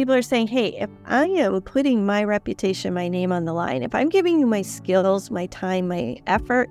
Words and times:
people 0.00 0.14
are 0.14 0.22
saying, 0.22 0.46
hey, 0.46 0.68
if 0.78 0.88
I 1.04 1.26
am 1.26 1.60
putting 1.60 2.06
my 2.06 2.24
reputation, 2.24 2.94
my 2.94 3.06
name 3.06 3.32
on 3.32 3.44
the 3.44 3.52
line, 3.52 3.82
if 3.82 3.94
I'm 3.94 4.08
giving 4.08 4.40
you 4.40 4.46
my 4.46 4.62
skills, 4.62 5.30
my 5.30 5.44
time, 5.48 5.88
my 5.88 6.16
effort, 6.26 6.70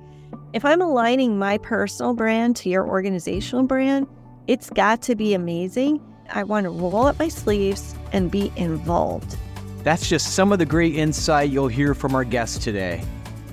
if 0.54 0.66
I'm 0.66 0.82
aligning 0.82 1.38
my 1.38 1.60
personal 1.60 2.16
brand 2.16 2.56
to 2.56 2.70
your 2.70 2.88
organizational 2.88 3.66
brand, 3.66 4.08
it's 4.48 4.72
got 4.72 5.04
to 5.04 5.16
be 5.16 5.36
amazing. 5.36 6.02
I 6.32 6.42
want 6.42 6.64
to 6.64 6.72
roll 6.72 7.06
up 7.06 7.20
my 7.20 7.28
sleeves 7.28 7.94
and 8.14 8.32
be 8.32 8.52
involved. 8.56 9.38
That's 9.84 10.10
just 10.10 10.34
some 10.34 10.52
of 10.52 10.58
the 10.58 10.66
great 10.66 10.96
insight 10.96 11.52
you'll 11.52 11.68
hear 11.68 11.94
from 11.94 12.16
our 12.16 12.24
guests 12.24 12.58
today. 12.58 13.04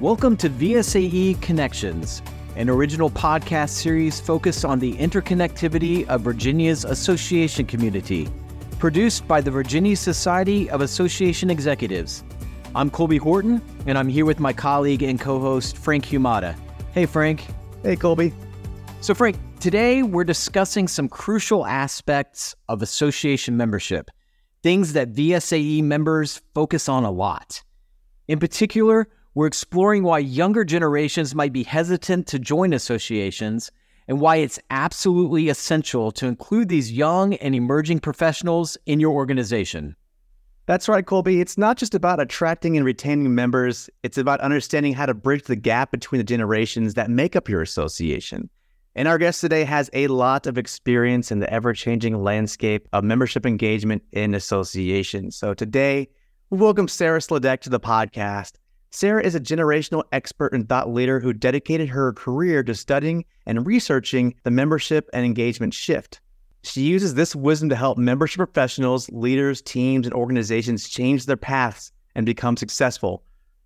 Welcome 0.01 0.39
to 0.39 0.49
VSAE 0.49 1.43
Connections, 1.43 2.23
an 2.57 2.71
original 2.71 3.11
podcast 3.11 3.73
series 3.73 4.21
focused 4.21 4.65
on 4.65 4.79
the 4.79 4.95
interconnectivity 4.95 6.09
of 6.09 6.23
Virginia's 6.23 6.87
association 6.87 7.67
community 7.67 8.27
produced 8.79 9.27
by 9.27 9.41
the 9.41 9.51
Virginia 9.51 9.97
Society 9.97 10.69
of 10.71 10.81
Association 10.81 11.51
Executives. 11.51 12.25
I'm 12.75 12.91
Colby 12.91 13.17
Horton, 13.17 13.63
and 13.87 13.97
I'm 13.97 14.09
here 14.09 14.27
with 14.27 14.39
my 14.39 14.53
colleague 14.53 15.03
and 15.03 15.19
co 15.19 15.41
host, 15.41 15.79
Frank 15.79 16.05
Humata. 16.05 16.55
Hey, 16.93 17.07
Frank. 17.07 17.47
Hey, 17.83 17.97
Colby. 17.97 18.35
So, 19.01 19.15
Frank, 19.15 19.37
today 19.61 20.03
we're 20.03 20.25
discussing 20.25 20.89
some 20.89 21.09
crucial 21.09 21.67
aspects 21.67 22.55
of 22.69 22.83
association 22.83 23.57
membership, 23.57 24.11
things 24.63 24.93
that 24.93 25.13
VSAE 25.13 25.83
members 25.83 26.43
focus 26.55 26.89
on 26.89 27.05
a 27.05 27.11
lot. 27.11 27.63
In 28.29 28.39
particular, 28.39 29.09
we're 29.35 29.47
exploring 29.47 30.03
why 30.03 30.19
younger 30.19 30.65
generations 30.65 31.35
might 31.35 31.53
be 31.53 31.63
hesitant 31.63 32.27
to 32.29 32.39
join 32.39 32.73
associations 32.73 33.71
and 34.09 34.21
why 34.21 34.37
it's 34.37 34.59
absolutely 34.71 35.49
essential 35.49 36.13
to 36.13 36.27
include 36.27 36.69
these 36.69 36.93
young 36.93 37.35
and 37.35 37.55
emerging 37.55 38.01
professionals 38.01 38.77
in 38.87 39.01
your 39.01 39.13
organization. 39.13 39.97
That's 40.67 40.89
right, 40.89 41.07
Colby. 41.07 41.41
It's 41.41 41.57
not 41.57 41.77
just 41.77 41.95
about 41.95 42.21
attracting 42.21 42.77
and 42.77 42.85
retaining 42.85 43.35
members, 43.35 43.89
it's 44.03 44.19
about 44.19 44.41
understanding 44.41 44.93
how 44.93 45.07
to 45.07 45.15
bridge 45.15 45.45
the 45.45 45.57
gap 45.57 45.93
between 45.93 46.19
the 46.19 46.25
generations 46.25 46.95
that 46.95 47.09
make 47.09 47.37
up 47.37 47.49
your 47.49 47.63
association. 47.63 48.51
And 48.97 49.07
our 49.07 49.19
guest 49.19 49.41
today 49.41 49.63
has 49.65 49.91
a 49.93 50.09
lot 50.09 50.47
of 50.47 50.57
experience 50.59 51.31
in 51.31 51.39
the 51.39 51.53
ever 51.53 51.73
changing 51.73 52.23
landscape 52.23 52.89
of 52.93 53.05
membership 53.05 53.45
engagement 53.45 54.03
in 54.11 54.35
associations. 54.35 55.37
So 55.37 55.55
today, 55.55 56.09
we 56.51 56.59
welcome 56.59 56.89
Sarah 56.89 57.19
Sladek 57.19 57.61
to 57.61 57.71
the 57.71 57.79
podcast. 57.79 58.53
Sarah 58.97 59.23
is 59.23 59.35
a 59.35 59.41
generational 59.41 60.05
expert 60.11 60.55
and 60.55 60.67
thought 60.67 60.91
leader 60.91 61.21
who 61.21 61.35
dedicated 61.35 61.91
her 61.91 62.15
career 62.15 62.63
to 62.63 62.75
studying 62.75 63.27
and 63.45 63.67
researching 63.67 64.35
the 64.43 64.51
membership 64.51 65.11
and 65.13 65.23
engagement 65.23 65.75
shift. 65.75 66.23
She 66.63 66.81
uses 66.81 67.13
this 67.13 67.37
wisdom 67.37 67.69
to 67.69 67.77
help 67.77 67.99
membership 67.99 68.39
professionals, 68.39 69.11
leaders, 69.11 69.61
teams, 69.61 70.07
and 70.07 70.15
organizations 70.15 70.89
change 70.89 71.27
their 71.27 71.37
paths 71.37 71.93
and 72.15 72.25
become 72.25 72.57
successful. 72.57 73.23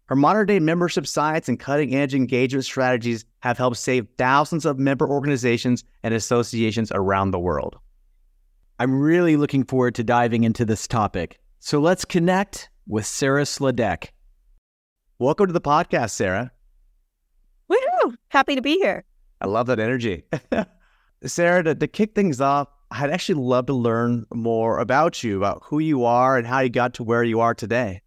Her 0.06 0.16
modern 0.16 0.48
day 0.48 0.58
membership 0.58 1.06
science 1.06 1.48
and 1.48 1.60
cutting 1.60 1.94
edge 1.94 2.12
engagement 2.12 2.64
strategies 2.64 3.24
have 3.38 3.56
helped 3.56 3.76
save 3.76 4.08
thousands 4.18 4.66
of 4.66 4.80
member 4.80 5.08
organizations 5.08 5.84
and 6.02 6.12
associations 6.12 6.90
around 6.92 7.30
the 7.30 7.38
world. 7.38 7.78
I'm 8.80 9.00
really 9.00 9.36
looking 9.36 9.62
forward 9.62 9.94
to 9.94 10.02
diving 10.02 10.42
into 10.42 10.64
this 10.64 10.88
topic. 10.88 11.38
So 11.60 11.78
let's 11.78 12.04
connect 12.04 12.68
with 12.88 13.06
Sarah 13.06 13.44
Sladek. 13.44 14.08
Welcome 15.20 15.48
to 15.48 15.52
the 15.52 15.60
podcast, 15.60 16.12
Sarah. 16.12 16.50
Woohoo! 17.70 18.16
Happy 18.28 18.54
to 18.54 18.62
be 18.62 18.78
here. 18.78 19.04
I 19.42 19.48
love 19.48 19.66
that 19.66 19.78
energy. 19.78 20.24
Sarah, 21.26 21.62
to, 21.62 21.74
to 21.74 21.86
kick 21.86 22.14
things 22.14 22.40
off, 22.40 22.68
I'd 22.90 23.10
actually 23.10 23.34
love 23.42 23.66
to 23.66 23.74
learn 23.74 24.24
more 24.32 24.78
about 24.78 25.22
you, 25.22 25.36
about 25.36 25.60
who 25.62 25.78
you 25.78 26.06
are 26.06 26.38
and 26.38 26.46
how 26.46 26.60
you 26.60 26.70
got 26.70 26.94
to 26.94 27.04
where 27.04 27.22
you 27.22 27.38
are 27.40 27.52
today. 27.52 28.00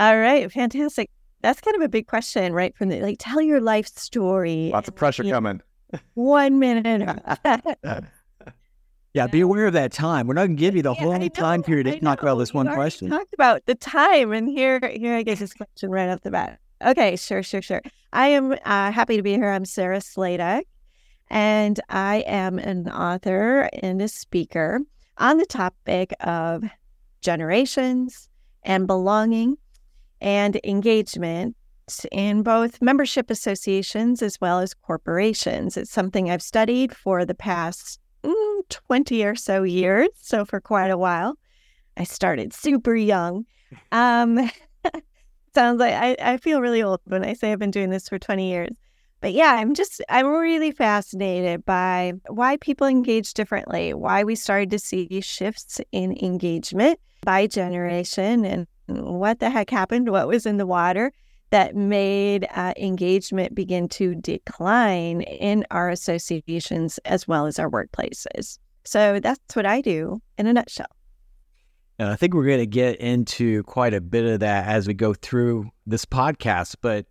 All 0.00 0.16
right, 0.18 0.50
fantastic. 0.50 1.10
That's 1.42 1.60
kind 1.60 1.76
of 1.76 1.82
a 1.82 1.90
big 1.90 2.06
question, 2.06 2.54
right? 2.54 2.74
From 2.74 2.88
the 2.88 3.02
like, 3.02 3.18
tell 3.18 3.42
your 3.42 3.60
life 3.60 3.88
story. 3.88 4.70
Lots 4.72 4.88
of 4.88 4.94
pressure 4.94 5.24
coming. 5.24 5.60
One 6.14 6.58
minute. 6.58 7.22
Yeah, 9.18 9.26
be 9.26 9.40
aware 9.40 9.66
of 9.66 9.72
that 9.72 9.90
time. 9.90 10.28
We're 10.28 10.34
not 10.34 10.42
going 10.42 10.56
to 10.56 10.60
give 10.60 10.76
you 10.76 10.82
the 10.82 10.94
whole 10.94 11.18
know, 11.18 11.28
time 11.30 11.64
period 11.64 11.86
to 11.86 11.98
talk 11.98 12.22
about 12.22 12.36
this 12.36 12.54
one 12.54 12.72
question. 12.72 13.10
Talked 13.10 13.34
about 13.34 13.66
the 13.66 13.74
time, 13.74 14.30
and 14.30 14.48
here, 14.48 14.78
here 14.94 15.16
I 15.16 15.24
get 15.24 15.40
this 15.40 15.54
question 15.54 15.90
right 15.90 16.08
off 16.08 16.20
the 16.20 16.30
bat. 16.30 16.60
Okay, 16.86 17.16
sure, 17.16 17.42
sure, 17.42 17.60
sure. 17.60 17.82
I 18.12 18.28
am 18.28 18.52
uh, 18.52 18.92
happy 18.92 19.16
to 19.16 19.22
be 19.24 19.32
here. 19.32 19.50
I'm 19.50 19.64
Sarah 19.64 19.98
Sladek, 19.98 20.66
and 21.28 21.80
I 21.88 22.18
am 22.28 22.60
an 22.60 22.88
author 22.88 23.68
and 23.82 24.00
a 24.00 24.06
speaker 24.06 24.82
on 25.16 25.38
the 25.38 25.46
topic 25.46 26.14
of 26.20 26.62
generations 27.20 28.28
and 28.62 28.86
belonging 28.86 29.56
and 30.20 30.60
engagement 30.62 31.56
in 32.12 32.44
both 32.44 32.80
membership 32.80 33.30
associations 33.30 34.22
as 34.22 34.40
well 34.40 34.60
as 34.60 34.74
corporations. 34.74 35.76
It's 35.76 35.90
something 35.90 36.30
I've 36.30 36.40
studied 36.40 36.94
for 36.94 37.24
the 37.24 37.34
past 37.34 37.98
20 38.68 39.24
or 39.24 39.34
so 39.34 39.62
years. 39.62 40.08
So 40.20 40.44
for 40.44 40.60
quite 40.60 40.90
a 40.90 40.98
while. 40.98 41.38
I 41.96 42.04
started 42.04 42.52
super 42.52 42.94
young. 42.94 43.44
Um, 43.92 44.50
sounds 45.54 45.78
like 45.78 45.92
I, 45.92 46.16
I 46.22 46.36
feel 46.38 46.62
really 46.62 46.82
old 46.82 47.00
when 47.04 47.22
I 47.22 47.34
say 47.34 47.52
I've 47.52 47.58
been 47.58 47.70
doing 47.70 47.90
this 47.90 48.08
for 48.08 48.18
20 48.18 48.48
years. 48.48 48.70
But 49.20 49.34
yeah, 49.34 49.56
I'm 49.58 49.74
just, 49.74 50.00
I'm 50.08 50.26
really 50.26 50.70
fascinated 50.70 51.66
by 51.66 52.14
why 52.28 52.56
people 52.56 52.86
engage 52.86 53.34
differently, 53.34 53.92
why 53.92 54.24
we 54.24 54.36
started 54.36 54.70
to 54.70 54.78
see 54.78 55.20
shifts 55.20 55.82
in 55.92 56.16
engagement 56.22 56.98
by 57.24 57.46
generation, 57.46 58.46
and 58.46 58.66
what 58.86 59.40
the 59.40 59.50
heck 59.50 59.68
happened, 59.68 60.08
what 60.08 60.28
was 60.28 60.46
in 60.46 60.56
the 60.56 60.66
water 60.66 61.12
that 61.50 61.74
made 61.74 62.46
uh, 62.54 62.74
engagement 62.76 63.54
begin 63.54 63.88
to 63.88 64.14
decline 64.14 65.22
in 65.22 65.64
our 65.70 65.88
associations 65.88 66.98
as 67.04 67.26
well 67.26 67.46
as 67.46 67.58
our 67.58 67.70
workplaces. 67.70 68.58
So 68.84 69.20
that's 69.20 69.56
what 69.56 69.66
I 69.66 69.80
do 69.80 70.20
in 70.36 70.46
a 70.46 70.52
nutshell. 70.52 70.86
And 71.98 72.08
I 72.08 72.16
think 72.16 72.34
we're 72.34 72.46
going 72.46 72.58
to 72.58 72.66
get 72.66 72.96
into 72.96 73.62
quite 73.64 73.92
a 73.92 74.00
bit 74.00 74.24
of 74.24 74.40
that 74.40 74.66
as 74.68 74.86
we 74.86 74.94
go 74.94 75.14
through 75.14 75.68
this 75.86 76.04
podcast. 76.04 76.76
But 76.80 77.06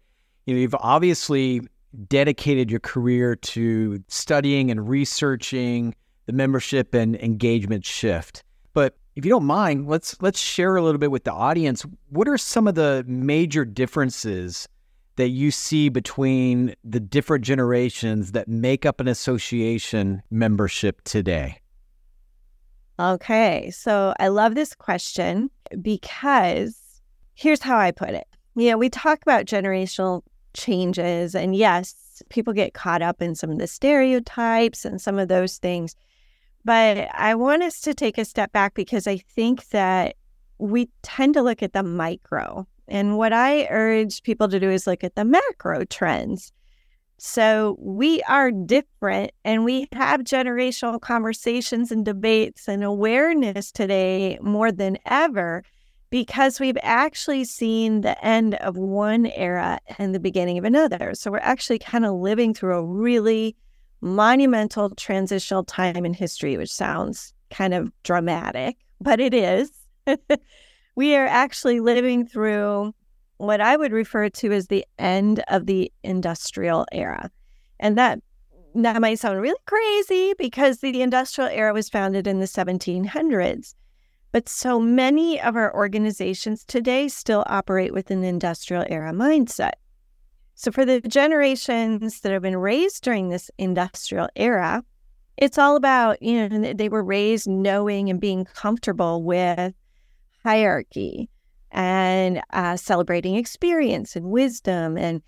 you 0.45 0.53
know, 0.53 0.61
you've 0.61 0.75
obviously 0.75 1.61
dedicated 2.07 2.71
your 2.71 2.79
career 2.79 3.35
to 3.35 4.03
studying 4.07 4.71
and 4.71 4.87
researching 4.87 5.93
the 6.25 6.33
membership 6.33 6.93
and 6.93 7.15
engagement 7.17 7.85
shift. 7.85 8.43
But 8.73 8.95
if 9.17 9.25
you 9.25 9.31
don't 9.31 9.45
mind, 9.45 9.87
let's 9.87 10.15
let's 10.21 10.39
share 10.39 10.75
a 10.75 10.83
little 10.83 10.99
bit 10.99 11.09
with 11.09 11.23
the 11.23 11.33
audience. 11.33 11.83
What 12.09 12.27
are 12.27 12.37
some 12.37 12.67
of 12.67 12.75
the 12.75 13.03
major 13.07 13.65
differences 13.65 14.69
that 15.15 15.29
you 15.29 15.49
see 15.49 15.89
between 15.89 16.75
the 16.83 16.99
different 16.99 17.43
generations 17.43 18.33
that 18.33 18.47
make 18.47 18.85
up 18.85 18.99
an 18.99 19.07
association 19.07 20.21
membership 20.29 21.03
today? 21.03 21.59
Okay, 22.99 23.71
so 23.71 24.13
I 24.19 24.27
love 24.27 24.53
this 24.53 24.75
question 24.75 25.49
because 25.81 26.79
here's 27.33 27.61
how 27.61 27.79
I 27.79 27.89
put 27.89 28.09
it. 28.09 28.27
You 28.55 28.69
know, 28.69 28.77
we 28.77 28.89
talk 28.89 29.23
about 29.23 29.45
generational 29.45 30.21
changes, 30.53 31.33
and 31.33 31.55
yes, 31.55 32.21
people 32.29 32.53
get 32.53 32.75
caught 32.75 33.01
up 33.01 33.19
in 33.19 33.33
some 33.33 33.49
of 33.49 33.57
the 33.57 33.65
stereotypes 33.65 34.85
and 34.85 35.01
some 35.01 35.17
of 35.17 35.27
those 35.27 35.57
things. 35.57 35.95
But 36.67 37.07
I 37.13 37.33
want 37.35 37.63
us 37.63 37.79
to 37.79 37.93
take 37.93 38.17
a 38.17 38.25
step 38.25 38.51
back 38.51 38.73
because 38.73 39.07
I 39.07 39.19
think 39.19 39.69
that 39.69 40.17
we 40.57 40.89
tend 41.01 41.35
to 41.35 41.41
look 41.41 41.63
at 41.63 41.71
the 41.71 41.81
micro. 41.81 42.67
And 42.89 43.17
what 43.17 43.31
I 43.31 43.67
urge 43.69 44.21
people 44.23 44.49
to 44.49 44.59
do 44.59 44.69
is 44.69 44.85
look 44.85 45.01
at 45.01 45.15
the 45.15 45.23
macro 45.23 45.85
trends. 45.85 46.51
So 47.19 47.77
we 47.79 48.21
are 48.23 48.51
different 48.51 49.31
and 49.45 49.63
we 49.63 49.87
have 49.93 50.25
generational 50.25 50.99
conversations 50.99 51.89
and 51.89 52.03
debates 52.03 52.67
and 52.67 52.83
awareness 52.83 53.71
today 53.71 54.37
more 54.41 54.69
than 54.69 54.97
ever 55.05 55.63
because 56.09 56.59
we've 56.59 56.77
actually 56.83 57.45
seen 57.45 58.01
the 58.01 58.21
end 58.21 58.55
of 58.55 58.75
one 58.75 59.27
era 59.27 59.79
and 59.97 60.13
the 60.13 60.19
beginning 60.19 60.57
of 60.57 60.65
another. 60.65 61.13
So 61.13 61.31
we're 61.31 61.37
actually 61.37 61.79
kind 61.79 62.05
of 62.05 62.15
living 62.15 62.53
through 62.53 62.75
a 62.75 62.85
really 62.85 63.55
monumental 64.01 64.89
transitional 64.91 65.63
time 65.63 66.05
in 66.05 66.13
history, 66.13 66.57
which 66.57 66.71
sounds 66.71 67.33
kind 67.49 67.73
of 67.73 67.91
dramatic, 68.03 68.77
but 69.01 69.19
it 69.19 69.33
is. 69.33 69.71
we 70.95 71.15
are 71.15 71.27
actually 71.27 71.79
living 71.79 72.25
through 72.25 72.93
what 73.37 73.61
I 73.61 73.77
would 73.77 73.91
refer 73.91 74.29
to 74.29 74.51
as 74.51 74.67
the 74.67 74.85
end 74.97 75.43
of 75.47 75.65
the 75.65 75.91
industrial 76.03 76.85
era. 76.91 77.29
And 77.79 77.97
that 77.97 78.19
that 78.75 79.01
might 79.01 79.19
sound 79.19 79.41
really 79.41 79.59
crazy 79.65 80.33
because 80.37 80.79
the 80.79 81.01
industrial 81.01 81.49
era 81.49 81.73
was 81.73 81.89
founded 81.89 82.27
in 82.27 82.39
the 82.39 82.45
1700s. 82.45 83.73
But 84.31 84.49
so 84.49 84.79
many 84.79 85.41
of 85.41 85.55
our 85.55 85.73
organizations 85.73 86.63
today 86.63 87.07
still 87.07 87.43
operate 87.47 87.93
with 87.93 88.11
an 88.11 88.23
industrial 88.23 88.85
era 88.87 89.13
mindset. 89.13 89.73
So, 90.59 90.71
for 90.71 90.85
the 90.85 90.99
generations 91.01 92.21
that 92.21 92.31
have 92.31 92.41
been 92.41 92.57
raised 92.57 93.03
during 93.03 93.29
this 93.29 93.51
industrial 93.59 94.27
era, 94.35 94.83
It's 95.37 95.57
all 95.59 95.75
about, 95.75 96.21
you 96.21 96.49
know, 96.49 96.73
they 96.73 96.89
were 96.89 97.03
raised 97.03 97.47
knowing 97.47 98.09
and 98.09 98.19
being 98.19 98.45
comfortable 98.45 99.23
with 99.23 99.73
hierarchy 100.43 101.29
and 101.71 102.41
uh, 102.53 102.77
celebrating 102.77 103.35
experience 103.35 104.15
and 104.15 104.31
wisdom 104.31 104.97
and 104.97 105.21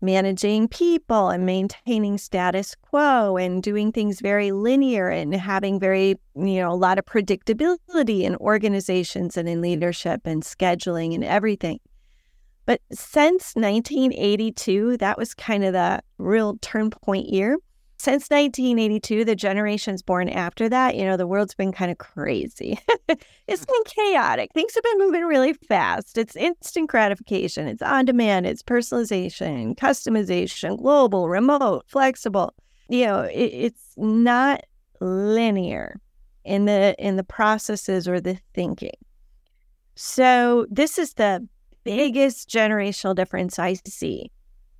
managing 0.00 0.68
people 0.68 1.30
and 1.30 1.46
maintaining 1.46 2.18
status 2.18 2.76
quo 2.82 3.36
and 3.36 3.62
doing 3.62 3.90
things 3.92 4.20
very 4.20 4.52
linear 4.52 5.08
and 5.08 5.34
having 5.34 5.80
very, 5.80 6.16
you 6.36 6.60
know, 6.60 6.70
a 6.70 6.74
lot 6.74 6.98
of 6.98 7.04
predictability 7.06 8.22
in 8.22 8.36
organizations 8.36 9.36
and 9.36 9.48
in 9.48 9.60
leadership 9.60 10.20
and 10.26 10.42
scheduling 10.44 11.14
and 11.14 11.24
everything. 11.24 11.80
But 12.66 12.80
since 12.92 13.54
1982, 13.54 14.96
that 14.98 15.16
was 15.16 15.34
kind 15.34 15.64
of 15.64 15.72
the 15.72 16.02
real 16.18 16.58
turn 16.60 16.90
point 16.90 17.28
year. 17.28 17.56
Since 17.98 18.28
1982, 18.28 19.24
the 19.24 19.34
generations 19.34 20.02
born 20.02 20.28
after 20.28 20.68
that, 20.68 20.96
you 20.96 21.04
know, 21.04 21.16
the 21.16 21.26
world's 21.26 21.54
been 21.54 21.72
kind 21.72 21.90
of 21.90 21.96
crazy. 21.96 22.78
it's 23.46 23.64
been 23.64 23.84
chaotic. 23.86 24.50
Things 24.52 24.74
have 24.74 24.84
been 24.84 24.98
moving 24.98 25.22
really 25.22 25.54
fast. 25.54 26.18
It's 26.18 26.36
instant 26.36 26.90
gratification, 26.90 27.66
it's 27.66 27.80
on 27.80 28.04
demand, 28.04 28.46
it's 28.46 28.62
personalization, 28.62 29.76
customization, 29.76 30.76
global, 30.76 31.30
remote, 31.30 31.84
flexible. 31.86 32.54
You 32.88 33.06
know, 33.06 33.20
it, 33.22 33.50
it's 33.52 33.94
not 33.96 34.64
linear 35.00 35.98
in 36.44 36.66
the 36.66 36.94
in 36.98 37.16
the 37.16 37.24
processes 37.24 38.06
or 38.06 38.20
the 38.20 38.38
thinking. 38.54 38.96
So 39.94 40.66
this 40.70 40.98
is 40.98 41.14
the 41.14 41.48
biggest 41.86 42.48
generational 42.48 43.14
difference 43.14 43.60
I 43.60 43.74
see 43.86 44.32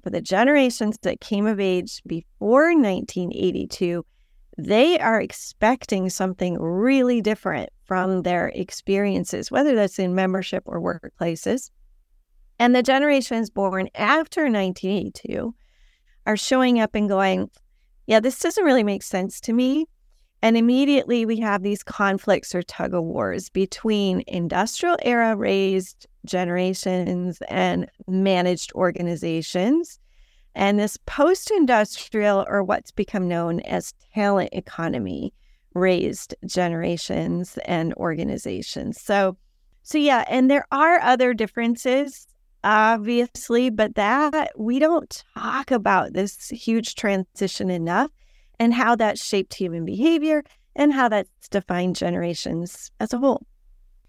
for 0.03 0.11
the 0.11 0.21
generations 0.21 0.99
that 1.03 1.21
came 1.21 1.47
of 1.47 1.61
age 1.61 2.03
before 2.05 2.75
1982. 2.75 4.05
They 4.59 4.99
are 4.99 5.21
expecting 5.21 6.11
something 6.11 6.61
really 6.61 7.21
different 7.21 7.71
from 7.85 8.23
their 8.23 8.49
experiences, 8.49 9.53
whether 9.53 9.77
that's 9.77 10.01
in 10.01 10.17
membership 10.17 10.65
or 10.67 10.81
workplaces. 10.81 11.71
And 12.59 12.75
the 12.75 12.83
generations 12.83 13.51
born 13.51 13.89
after 13.95 14.43
1982 14.43 15.55
are 16.27 16.37
showing 16.37 16.81
up 16.81 16.97
and 16.97 17.09
going, 17.09 17.51
Yeah, 18.07 18.19
this 18.19 18.41
doesn't 18.41 18.65
really 18.65 18.83
make 18.83 19.05
sense 19.05 19.41
to 19.43 19.53
me. 19.53 19.87
And 20.43 20.57
immediately 20.57 21.25
we 21.25 21.39
have 21.41 21.63
these 21.63 21.83
conflicts 21.83 22.55
or 22.55 22.63
tug 22.63 22.95
of 22.95 23.05
wars 23.05 23.49
between 23.49 24.23
industrial 24.27 24.97
era 25.03 25.35
raised 25.35 26.07
generations 26.25 27.41
and 27.49 27.89
managed 28.07 28.73
organizations, 28.75 29.99
and 30.55 30.79
this 30.79 30.99
post 31.07 31.51
industrial 31.51 32.45
or 32.49 32.63
what's 32.63 32.91
become 32.91 33.29
known 33.29 33.61
as 33.61 33.95
talent 34.15 34.51
economy 34.53 35.33
raised 35.75 36.35
generations 36.47 37.59
and 37.67 37.93
organizations. 37.95 39.01
So, 39.01 39.37
so 39.83 39.99
yeah, 39.99 40.25
and 40.29 40.51
there 40.51 40.67
are 40.71 41.01
other 41.01 41.35
differences 41.35 42.27
obviously, 42.67 43.71
but 43.71 43.95
that 43.95 44.51
we 44.59 44.81
don't 44.81 45.23
talk 45.39 45.71
about 45.71 46.13
this 46.15 46.49
huge 46.49 46.97
transition 46.97 47.71
enough 47.71 48.11
and 48.59 48.75
how 48.75 48.97
that 48.97 49.19
shaped 49.19 49.55
human 49.55 49.85
behavior 49.85 50.43
and 50.75 50.93
how 50.93 51.09
that's 51.09 51.49
defined 51.49 51.97
generations 51.97 52.91
as 53.01 53.13
a 53.13 53.19
whole. 53.19 53.47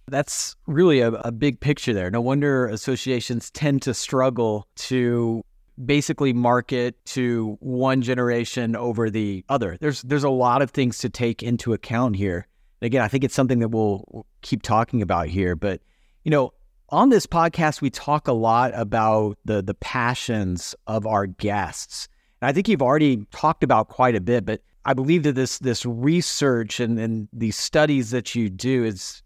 That's 0.10 0.56
really 0.68 1.02
a, 1.02 1.12
a 1.12 1.32
big 1.32 1.60
picture 1.60 1.94
there. 1.94 2.10
No 2.10 2.22
wonder 2.22 2.68
associations 2.68 3.52
tend 3.52 3.82
to 3.84 3.94
struggle 3.94 4.68
to 4.76 5.44
basically 5.84 6.34
market 6.34 7.04
to 7.06 7.58
one 7.60 8.02
generation 8.02 8.76
over 8.76 9.10
the 9.10 9.44
other. 9.50 9.78
There's 9.80 10.02
there's 10.04 10.24
a 10.24 10.30
lot 10.30 10.62
of 10.62 10.72
things 10.72 11.00
to 11.00 11.10
take 11.10 11.44
into 11.44 11.74
account 11.74 12.16
here. 12.16 12.48
Again, 12.82 13.02
I 13.02 13.08
think 13.08 13.24
it's 13.24 13.36
something 13.36 13.60
that 13.60 13.70
we'll 13.70 14.26
keep 14.42 14.62
talking 14.62 15.02
about 15.02 15.28
here. 15.28 15.56
But 15.56 15.82
you 16.24 16.32
know, 16.32 16.54
on 16.90 17.10
this 17.10 17.28
podcast, 17.28 17.82
we 17.82 17.90
talk 17.90 18.28
a 18.28 18.34
lot 18.34 18.72
about 18.76 19.38
the 19.46 19.62
the 19.62 19.74
passions 19.76 20.74
of 20.88 21.06
our 21.06 21.28
guests. 21.28 22.08
And 22.42 22.50
I 22.50 22.54
think 22.54 22.68
you've 22.68 22.82
already 22.82 23.26
talked 23.32 23.64
about 23.64 23.90
quite 23.90 24.16
a 24.16 24.22
bit, 24.22 24.46
but 24.46 24.62
I 24.86 24.94
believe 24.94 25.24
that 25.24 25.36
this 25.36 25.60
this 25.60 25.86
research 25.86 26.80
and, 26.80 27.00
and 27.00 27.28
these 27.34 27.58
studies 27.58 28.12
that 28.12 28.36
you 28.36 28.50
do 28.50 28.84
is 28.84 29.22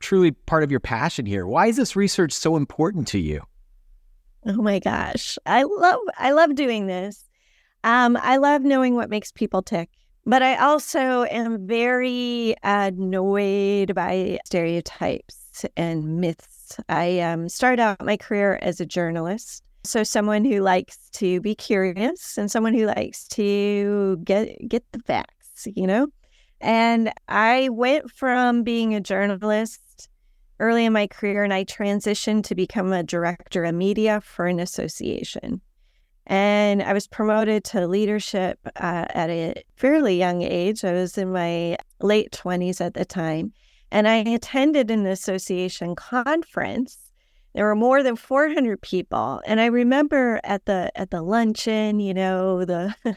truly 0.00 0.32
part 0.32 0.62
of 0.62 0.70
your 0.70 0.80
passion 0.80 1.26
here. 1.26 1.46
Why 1.46 1.66
is 1.66 1.76
this 1.76 1.96
research 1.96 2.32
so 2.32 2.56
important 2.56 3.06
to 3.08 3.18
you? 3.18 3.42
Oh 4.46 4.62
my 4.62 4.78
gosh. 4.78 5.38
I 5.46 5.62
love 5.64 6.00
I 6.16 6.32
love 6.32 6.54
doing 6.54 6.86
this. 6.86 7.24
Um, 7.84 8.16
I 8.20 8.38
love 8.38 8.62
knowing 8.62 8.94
what 8.94 9.10
makes 9.10 9.30
people 9.30 9.62
tick. 9.62 9.90
But 10.26 10.42
I 10.42 10.56
also 10.56 11.24
am 11.24 11.66
very 11.66 12.54
annoyed 12.62 13.94
by 13.94 14.38
stereotypes 14.44 15.64
and 15.76 16.20
myths. 16.20 16.78
I 16.88 17.20
um, 17.20 17.48
started 17.48 17.80
out 17.80 18.04
my 18.04 18.18
career 18.18 18.58
as 18.60 18.78
a 18.78 18.84
journalist. 18.84 19.62
So 19.88 20.04
someone 20.04 20.44
who 20.44 20.60
likes 20.60 21.08
to 21.14 21.40
be 21.40 21.54
curious 21.54 22.36
and 22.36 22.50
someone 22.50 22.74
who 22.74 22.84
likes 22.84 23.26
to 23.28 24.18
get 24.22 24.68
get 24.68 24.84
the 24.92 24.98
facts, 24.98 25.66
you 25.74 25.86
know? 25.86 26.08
And 26.60 27.10
I 27.28 27.70
went 27.70 28.10
from 28.10 28.64
being 28.64 28.94
a 28.94 29.00
journalist 29.00 30.08
early 30.60 30.84
in 30.84 30.92
my 30.92 31.06
career 31.06 31.42
and 31.42 31.54
I 31.54 31.64
transitioned 31.64 32.44
to 32.44 32.54
become 32.54 32.92
a 32.92 33.02
director 33.02 33.64
of 33.64 33.74
media 33.74 34.20
for 34.20 34.46
an 34.46 34.60
association. 34.60 35.62
And 36.26 36.82
I 36.82 36.92
was 36.92 37.06
promoted 37.06 37.64
to 37.64 37.86
leadership 37.86 38.58
uh, 38.76 39.06
at 39.08 39.30
a 39.30 39.54
fairly 39.76 40.18
young 40.18 40.42
age. 40.42 40.84
I 40.84 40.92
was 40.92 41.16
in 41.16 41.32
my 41.32 41.78
late 42.00 42.32
20s 42.32 42.82
at 42.82 42.92
the 42.92 43.06
time. 43.06 43.54
And 43.90 44.06
I 44.06 44.16
attended 44.16 44.90
an 44.90 45.06
association 45.06 45.94
conference. 45.94 46.98
There 47.54 47.64
were 47.64 47.74
more 47.74 48.02
than 48.02 48.16
400 48.16 48.80
people. 48.80 49.40
And 49.46 49.60
I 49.60 49.66
remember 49.66 50.40
at 50.44 50.64
the 50.66 50.90
at 50.94 51.10
the 51.10 51.22
luncheon, 51.22 52.00
you 52.00 52.14
know, 52.14 52.64
the 52.64 52.94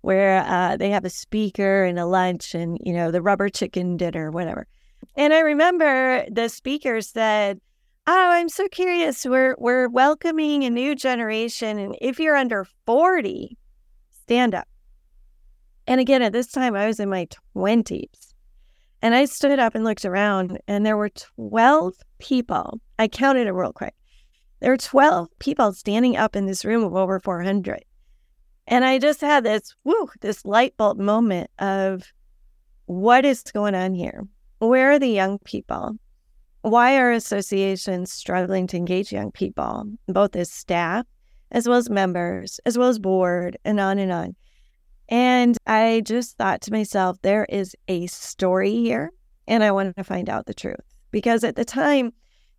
where 0.00 0.44
uh, 0.46 0.76
they 0.76 0.90
have 0.90 1.04
a 1.04 1.10
speaker 1.10 1.84
and 1.84 1.98
a 1.98 2.06
lunch 2.06 2.54
and, 2.54 2.78
you 2.82 2.92
know, 2.92 3.10
the 3.10 3.22
rubber 3.22 3.48
chicken 3.48 3.96
dinner, 3.96 4.30
whatever. 4.30 4.66
And 5.16 5.32
I 5.32 5.40
remember 5.40 6.24
the 6.30 6.48
speaker 6.48 7.00
said, 7.00 7.60
Oh, 8.06 8.30
I'm 8.30 8.48
so 8.48 8.68
curious. 8.68 9.24
We're 9.24 9.56
we're 9.58 9.88
welcoming 9.88 10.64
a 10.64 10.70
new 10.70 10.94
generation. 10.94 11.78
And 11.78 11.96
if 12.00 12.20
you're 12.20 12.36
under 12.36 12.64
40, 12.86 13.58
stand 14.10 14.54
up. 14.54 14.68
And 15.86 16.00
again, 16.00 16.22
at 16.22 16.32
this 16.32 16.48
time 16.48 16.74
I 16.74 16.86
was 16.86 17.00
in 17.00 17.08
my 17.08 17.26
20s. 17.56 18.34
And 19.02 19.14
I 19.14 19.24
stood 19.26 19.58
up 19.58 19.74
and 19.74 19.84
looked 19.84 20.04
around, 20.04 20.58
and 20.66 20.84
there 20.84 20.96
were 20.96 21.10
12 21.36 21.94
people. 22.18 22.80
I 22.98 23.08
counted 23.08 23.46
it 23.46 23.52
real 23.52 23.72
quick. 23.72 23.94
There 24.60 24.70
were 24.70 24.76
12 24.76 25.28
people 25.38 25.72
standing 25.72 26.16
up 26.16 26.34
in 26.34 26.46
this 26.46 26.64
room 26.64 26.82
of 26.82 26.94
over 26.94 27.20
400. 27.20 27.84
And 28.66 28.84
I 28.84 28.98
just 28.98 29.20
had 29.20 29.44
this, 29.44 29.74
whoo, 29.84 30.08
this 30.20 30.44
light 30.44 30.76
bulb 30.76 30.98
moment 30.98 31.50
of 31.58 32.12
what 32.86 33.24
is 33.24 33.42
going 33.42 33.74
on 33.74 33.94
here? 33.94 34.26
Where 34.58 34.92
are 34.92 34.98
the 34.98 35.08
young 35.08 35.38
people? 35.40 35.96
Why 36.62 36.96
are 36.96 37.12
associations 37.12 38.10
struggling 38.12 38.66
to 38.68 38.76
engage 38.76 39.12
young 39.12 39.30
people, 39.30 39.84
both 40.08 40.34
as 40.34 40.50
staff, 40.50 41.06
as 41.52 41.68
well 41.68 41.78
as 41.78 41.90
members, 41.90 42.58
as 42.66 42.76
well 42.76 42.88
as 42.88 42.98
board, 42.98 43.56
and 43.64 43.78
on 43.78 43.98
and 43.98 44.10
on? 44.10 44.34
And 45.08 45.56
I 45.66 46.02
just 46.04 46.36
thought 46.36 46.62
to 46.62 46.72
myself, 46.72 47.18
there 47.22 47.46
is 47.48 47.76
a 47.86 48.08
story 48.08 48.72
here, 48.72 49.12
and 49.46 49.62
I 49.62 49.70
wanted 49.70 49.94
to 49.96 50.04
find 50.04 50.28
out 50.28 50.46
the 50.46 50.54
truth. 50.54 50.80
Because 51.12 51.44
at 51.44 51.54
the 51.54 51.64
time, 51.64 52.12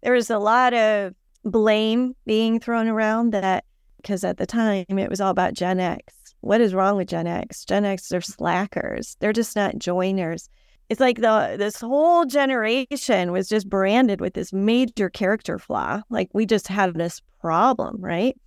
there 0.08 0.14
was 0.14 0.30
a 0.30 0.40
lot 0.40 0.74
of 0.74 1.14
blame 1.44 2.16
being 2.26 2.62
thrown 2.62 2.88
around 2.88 3.34
that 3.34 3.66
because 3.98 4.24
at 4.24 4.38
the 4.38 4.46
time 4.46 4.86
it 4.88 5.10
was 5.10 5.20
all 5.20 5.32
about 5.32 5.54
Gen 5.54 5.82
X. 5.82 6.14
What 6.40 6.62
is 6.62 6.74
wrong 6.74 6.96
with 6.96 7.10
Gen 7.10 7.28
X? 7.28 7.66
Gen 7.66 7.84
X 7.84 8.14
are 8.14 8.22
slackers. 8.22 9.18
They're 9.20 9.34
just 9.34 9.54
not 9.58 9.78
joiners. 9.78 10.50
It's 10.88 11.02
like 11.02 11.18
the 11.18 11.58
this 11.60 11.82
whole 11.82 12.24
generation 12.24 13.34
was 13.34 13.50
just 13.50 13.70
branded 13.70 14.22
with 14.22 14.34
this 14.34 14.54
major 14.54 15.10
character 15.10 15.60
flaw. 15.60 16.02
Like 16.10 16.30
we 16.32 16.46
just 16.46 16.70
had 16.70 16.94
this 16.94 17.22
problem, 17.42 17.98
right? 18.00 18.38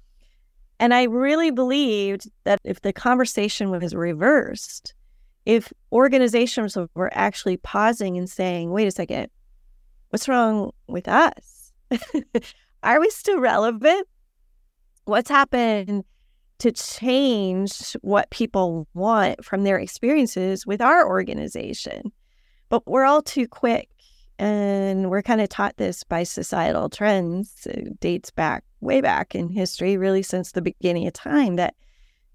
And 0.79 0.95
I 0.95 1.02
really 1.02 1.50
believed 1.50 2.31
that 2.45 2.62
if 2.64 2.81
the 2.81 2.95
conversation 2.95 3.69
was 3.69 3.95
reversed, 3.95 4.95
if 5.45 5.75
organizations 5.93 6.79
were 6.95 7.11
actually 7.12 7.59
pausing 7.59 8.17
and 8.17 8.31
saying, 8.31 8.71
wait 8.71 8.88
a 8.88 8.90
second, 8.90 9.29
what's 10.11 10.29
wrong 10.29 10.71
with 10.87 11.09
us? 11.09 11.73
Are 12.83 13.00
we 13.00 13.11
still 13.11 13.40
relevant? 13.40 14.07
what's 15.11 15.29
happened 15.29 16.05
to 16.59 16.73
change 16.73 17.97
what 18.02 18.31
people 18.31 18.87
want 18.95 19.45
from 19.45 19.64
their 19.64 19.79
experiences 19.79 20.67
with 20.67 20.81
our 20.81 21.07
organization. 21.09 22.12
But 22.69 22.87
we're 22.87 23.05
all 23.05 23.23
too 23.23 23.49
quick. 23.49 23.88
And 24.38 25.11
we're 25.11 25.23
kind 25.23 25.43
of 25.43 25.50
taught 25.50 25.76
this 25.76 26.02
by 26.02 26.23
societal 26.23 26.88
trends. 26.88 27.67
It 27.67 28.00
dates 28.00 28.31
back 28.31 28.64
way 28.81 29.02
back 29.02 29.35
in 29.35 29.50
history, 29.50 29.99
really 29.99 30.23
since 30.23 30.52
the 30.52 30.62
beginning 30.62 31.07
of 31.07 31.12
time, 31.12 31.57
that 31.57 31.75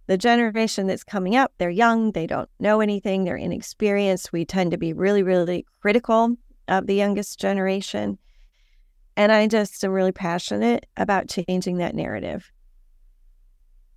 the 0.06 0.18
generation 0.18 0.86
that's 0.86 1.04
coming 1.04 1.36
up, 1.36 1.52
they're 1.58 1.72
young, 1.72 2.12
they 2.12 2.28
don't 2.28 2.50
know 2.60 2.80
anything, 2.80 3.24
they're 3.24 3.36
inexperienced. 3.36 4.32
We 4.32 4.46
tend 4.46 4.70
to 4.70 4.78
be 4.78 4.94
really, 4.94 5.24
really 5.24 5.66
critical 5.82 6.36
of 6.68 6.88
the 6.88 6.96
youngest 6.96 7.40
generation. 7.40 8.18
And 9.18 9.32
I 9.32 9.48
just 9.48 9.84
am 9.84 9.92
really 9.92 10.12
passionate 10.12 10.86
about 10.98 11.30
changing 11.30 11.78
that 11.78 11.96
narrative. 11.96 12.52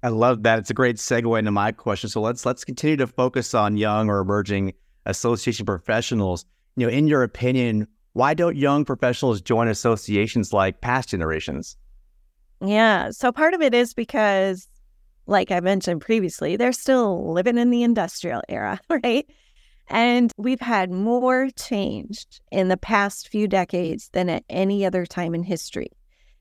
I 0.03 0.09
love 0.09 0.45
that. 0.45 0.61
It's 0.61 0.71
a 0.71 0.75
great 0.75 0.97
segue 0.97 1.39
into 1.39 1.51
my 1.51 1.73
question. 1.73 2.09
So 2.09 2.21
let's 2.21 2.47
let's 2.47 2.65
continue 2.65 2.97
to 2.99 3.07
focus 3.07 3.53
on 3.53 3.77
young 3.77 4.09
or 4.09 4.21
emerging 4.21 4.75
association 5.07 5.67
professionals. 5.67 6.45
You 6.77 6.87
know, 6.87 6.93
in 6.93 7.09
your 7.09 7.25
opinion, 7.25 7.89
why 8.13 8.35
don't 8.35 8.57
young 8.57 8.85
professionals 8.85 9.41
join 9.41 9.67
associations 9.69 10.53
like 10.53 10.81
past 10.81 11.09
generations? 11.09 11.77
Yeah. 12.65 13.11
So 13.11 13.33
part 13.33 13.55
of 13.55 13.61
it 13.63 13.75
is 13.75 13.95
because, 13.95 14.69
like 15.27 15.51
I 15.51 15.61
mentioned 15.61 16.01
previously, 16.01 16.57
they're 16.57 16.73
still 16.73 17.33
living 17.33 17.59
in 17.59 17.71
the 17.71 17.83
industrial 17.83 18.43
era, 18.49 18.81
right? 18.89 19.29
And 19.91 20.33
we've 20.37 20.61
had 20.61 20.91
more 20.91 21.49
change 21.51 22.27
in 22.51 22.69
the 22.69 22.77
past 22.77 23.29
few 23.29 23.49
decades 23.49 24.11
than 24.13 24.29
at 24.29 24.45
any 24.49 24.85
other 24.85 25.07
time 25.07 25.35
in 25.35 25.43
history. 25.43 25.91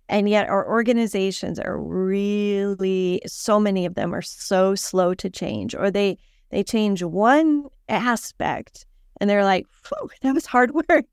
And 0.09 0.29
yet, 0.29 0.49
our 0.49 0.67
organizations 0.67 1.59
are 1.59 1.77
really, 1.77 3.21
so 3.25 3.59
many 3.59 3.85
of 3.85 3.95
them 3.95 4.13
are 4.13 4.21
so 4.21 4.73
slow 4.75 5.13
to 5.15 5.29
change, 5.29 5.75
or 5.75 5.91
they, 5.91 6.17
they 6.49 6.63
change 6.63 7.03
one 7.03 7.65
aspect 7.89 8.85
and 9.19 9.29
they're 9.29 9.43
like, 9.43 9.65
that 10.21 10.33
was 10.33 10.45
hard 10.45 10.71
work. 10.89 11.05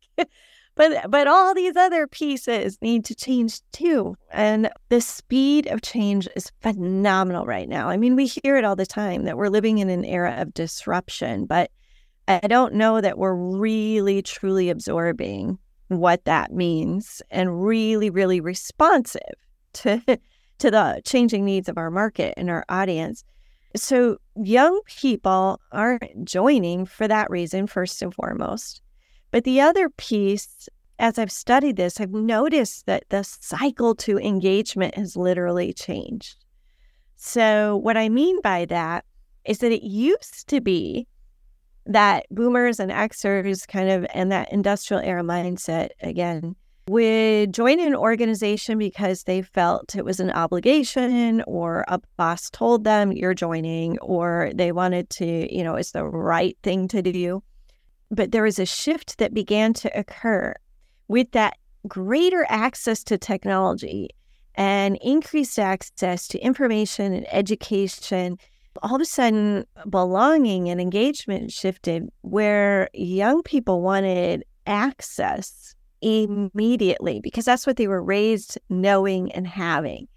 but 0.75 1.11
but 1.11 1.27
all 1.27 1.55
these 1.55 1.77
other 1.77 2.07
pieces 2.07 2.79
need 2.83 3.05
to 3.05 3.15
change 3.15 3.61
too 3.73 4.17
and 4.33 4.69
the 4.89 5.01
speed 5.01 5.67
of 5.69 5.83
change 5.83 6.29
is 6.35 6.51
phenomenal 6.61 7.45
right 7.45 7.69
now 7.69 7.89
i 7.89 7.97
mean 7.97 8.17
we 8.17 8.27
hear 8.27 8.57
it 8.57 8.65
all 8.65 8.75
the 8.75 8.87
time 8.87 9.25
that 9.25 9.37
we're 9.37 9.49
living 9.49 9.79
in 9.79 9.89
an 9.89 10.05
era 10.05 10.35
of 10.39 10.53
disruption 10.53 11.47
but 11.47 11.71
i 12.29 12.47
don't 12.47 12.75
know 12.75 13.01
that 13.01 13.19
we're 13.19 13.35
really 13.35 14.23
truly 14.23 14.71
absorbing 14.71 15.59
what 15.89 16.25
that 16.25 16.53
means 16.53 17.23
and 17.31 17.65
really 17.65 18.11
really 18.11 18.41
responsive 18.41 19.21
to 19.73 20.01
to 20.59 20.71
the 20.71 21.01
changing 21.05 21.45
needs 21.45 21.69
of 21.69 21.79
our 21.79 21.91
market 21.91 22.35
and 22.37 22.51
our 22.51 22.65
audience 22.69 23.25
so 23.77 24.17
young 24.37 24.81
people 24.87 25.61
aren't 25.73 26.25
joining 26.25 26.87
for 26.87 27.09
that 27.09 27.29
reason 27.29 27.67
first 27.67 28.01
and 28.03 28.15
foremost 28.15 28.81
but 29.35 29.43
the 29.43 29.61
other 29.61 29.89
piece, 29.89 30.69
as 31.01 31.19
I've 31.19 31.33
studied 31.33 31.75
this, 31.75 32.01
I've 32.01 32.13
noticed 32.13 32.87
that 32.87 33.03
the 33.09 33.25
cycle 33.25 33.97
to 33.97 34.17
engagement 34.21 34.97
has 34.97 35.17
literally 35.17 35.73
changed. 35.73 36.37
So, 37.17 37.77
what 37.79 37.97
I 37.97 38.09
mean 38.09 38.41
by 38.43 38.67
that 38.67 39.05
is 39.45 39.59
that 39.59 39.73
it 39.73 39.83
used 39.83 40.47
to 40.47 40.61
be 40.61 41.09
that 41.87 42.27
boomers 42.31 42.81
and 42.81 42.91
Xers 42.91 43.67
kind 43.69 43.91
of 43.91 44.07
and 44.15 44.33
that 44.33 44.53
industrial 44.53 45.03
era 45.03 45.23
mindset 45.23 45.91
again 46.01 46.57
would 46.89 47.55
join 47.55 47.81
an 47.81 47.95
organization 47.95 48.77
because 48.77 49.23
they 49.23 49.41
felt 49.41 49.95
it 49.95 50.05
was 50.05 50.21
an 50.21 50.31
obligation 50.31 51.43
or 51.47 51.85
a 51.89 51.99
boss 52.17 52.51
told 52.51 52.85
them 52.85 53.11
you're 53.11 53.35
joining 53.35 53.99
or 54.01 54.51
they 54.55 54.71
wanted 54.71 55.09
to, 55.09 55.55
you 55.55 55.65
know, 55.65 55.77
it's 55.77 55.93
the 55.93 56.05
right 56.05 56.59
thing 56.63 56.87
to 56.89 57.01
do. 57.01 57.43
But 58.11 58.33
there 58.33 58.43
was 58.43 58.59
a 58.59 58.67
shift 58.67 59.19
that 59.19 59.33
began 59.33 59.73
to 59.75 59.99
occur 59.99 60.55
with 61.09 61.31
that 61.33 61.57
greater 61.89 62.47
access 62.49 63.03
to 63.05 63.19
technology 63.19 64.11
and 64.55 64.99
increased 65.03 65.59
access 65.59 66.29
to 66.29 66.39
information 66.39 67.13
and 67.13 67.27
education. 67.33 68.39
All 68.83 68.97
of 68.97 69.01
a 69.01 69.07
sudden, 69.07 69.65
belonging 69.89 70.69
and 70.69 70.81
engagement 70.81 71.53
shifted 71.53 72.09
where 72.23 72.89
young 72.93 73.43
people 73.43 73.83
wanted 73.83 74.45
access 74.67 75.75
immediately 76.01 77.21
because 77.21 77.45
that's 77.45 77.67
what 77.67 77.77
they 77.77 77.89
were 77.89 78.03
raised 78.03 78.59
knowing 78.69 79.33
and 79.33 79.47
having. 79.47 80.09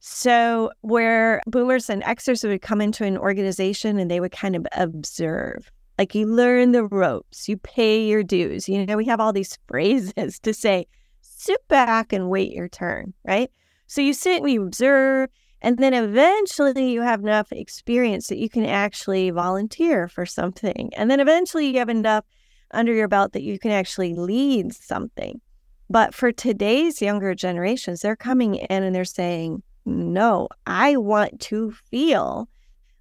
So, 0.00 0.70
where 0.82 1.40
boomers 1.46 1.90
and 1.90 2.02
Xers 2.02 2.46
would 2.46 2.62
come 2.62 2.80
into 2.80 3.04
an 3.04 3.18
organization 3.18 3.98
and 3.98 4.10
they 4.10 4.20
would 4.20 4.32
kind 4.32 4.54
of 4.54 4.66
observe 4.72 5.70
like 5.98 6.14
you 6.14 6.26
learn 6.26 6.72
the 6.72 6.84
ropes, 6.84 7.48
you 7.48 7.56
pay 7.56 8.06
your 8.06 8.22
dues. 8.22 8.68
You 8.68 8.84
know, 8.84 8.96
we 8.96 9.06
have 9.06 9.20
all 9.20 9.32
these 9.32 9.58
phrases 9.68 10.38
to 10.40 10.52
say, 10.52 10.86
sit 11.20 11.66
back 11.68 12.12
and 12.12 12.28
wait 12.28 12.52
your 12.52 12.68
turn, 12.68 13.14
right? 13.24 13.50
So 13.86 14.00
you 14.00 14.12
sit 14.12 14.42
and 14.42 14.50
you 14.50 14.62
observe, 14.62 15.30
and 15.62 15.78
then 15.78 15.94
eventually 15.94 16.92
you 16.92 17.02
have 17.02 17.20
enough 17.20 17.50
experience 17.50 18.28
that 18.28 18.38
you 18.38 18.48
can 18.48 18.66
actually 18.66 19.30
volunteer 19.30 20.08
for 20.08 20.26
something. 20.26 20.92
And 20.96 21.10
then 21.10 21.20
eventually 21.20 21.66
you 21.66 21.78
have 21.78 21.88
enough 21.88 22.24
under 22.72 22.92
your 22.92 23.08
belt 23.08 23.32
that 23.32 23.42
you 23.42 23.58
can 23.58 23.70
actually 23.70 24.14
lead 24.14 24.74
something. 24.74 25.40
But 25.88 26.14
for 26.14 26.32
today's 26.32 27.00
younger 27.00 27.34
generations, 27.34 28.00
they're 28.00 28.16
coming 28.16 28.56
in 28.56 28.82
and 28.82 28.94
they're 28.94 29.04
saying, 29.04 29.62
no, 29.84 30.48
I 30.66 30.96
want 30.96 31.40
to 31.42 31.70
feel 31.90 32.48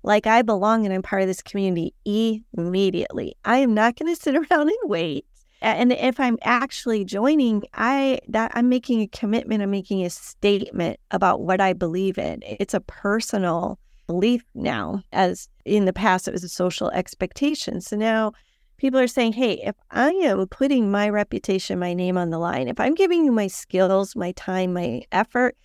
like 0.04 0.28
I 0.28 0.44
belong 0.44 0.86
and 0.86 0.94
I'm 0.94 1.02
part 1.02 1.24
of 1.24 1.28
this 1.28 1.42
community 1.42 2.44
immediately. 2.56 3.36
I 3.44 3.58
am 3.58 3.74
not 3.74 3.96
going 3.98 4.14
to 4.16 4.22
sit 4.22 4.36
around 4.52 4.70
and 4.70 4.78
wait. 4.84 5.26
And 5.62 5.92
if 5.94 6.20
I'm 6.20 6.38
actually 6.44 7.06
joining, 7.06 7.64
I 7.74 8.20
that 8.28 8.52
I'm 8.54 8.70
making 8.70 9.02
a 9.02 9.08
commitment, 9.08 9.64
I'm 9.64 9.72
making 9.72 10.06
a 10.06 10.10
statement 10.10 11.00
about 11.12 11.42
what 11.42 11.60
I 11.60 11.74
believe 11.74 12.18
in. 12.18 12.44
It's 12.44 12.74
a 12.74 12.82
personal 12.82 13.80
belief 14.08 14.44
now, 14.54 15.02
as 15.12 15.50
in 15.64 15.86
the 15.86 15.94
past 15.94 16.28
it 16.28 16.32
was 16.32 16.44
a 16.44 16.50
social 16.50 16.92
expectation. 16.92 17.82
So 17.82 17.96
now 17.96 18.34
people 18.78 19.00
are 19.00 19.08
saying, 19.08 19.34
hey, 19.34 19.54
if 19.64 19.76
I 19.92 20.10
am 20.12 20.46
putting 20.48 20.92
my 20.92 21.10
reputation, 21.10 21.80
my 21.80 21.94
name 21.94 22.18
on 22.18 22.30
the 22.30 22.38
line, 22.38 22.68
if 22.68 22.80
I'm 22.80 22.94
giving 22.94 23.26
you 23.26 23.32
my 23.32 23.48
skills, 23.48 24.16
my 24.16 24.34
time, 24.34 24.74
my 24.74 25.02
effort, 25.12 25.58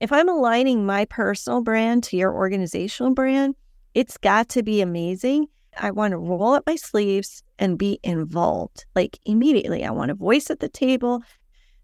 if 0.00 0.12
I'm 0.12 0.28
aligning 0.28 0.84
my 0.84 1.06
personal 1.06 1.62
brand 1.62 2.04
to 2.04 2.16
your 2.16 2.34
organizational 2.34 3.14
brand, 3.14 3.54
it's 3.94 4.18
got 4.18 4.50
to 4.50 4.62
be 4.62 4.82
amazing. 4.82 5.48
I 5.78 5.90
want 5.90 6.12
to 6.12 6.18
roll 6.18 6.54
up 6.54 6.64
my 6.66 6.76
sleeves 6.76 7.42
and 7.58 7.78
be 7.78 7.98
involved 8.02 8.84
like 8.94 9.18
immediately. 9.24 9.84
I 9.84 9.90
want 9.90 10.10
a 10.10 10.14
voice 10.14 10.50
at 10.50 10.60
the 10.60 10.68
table, 10.68 11.22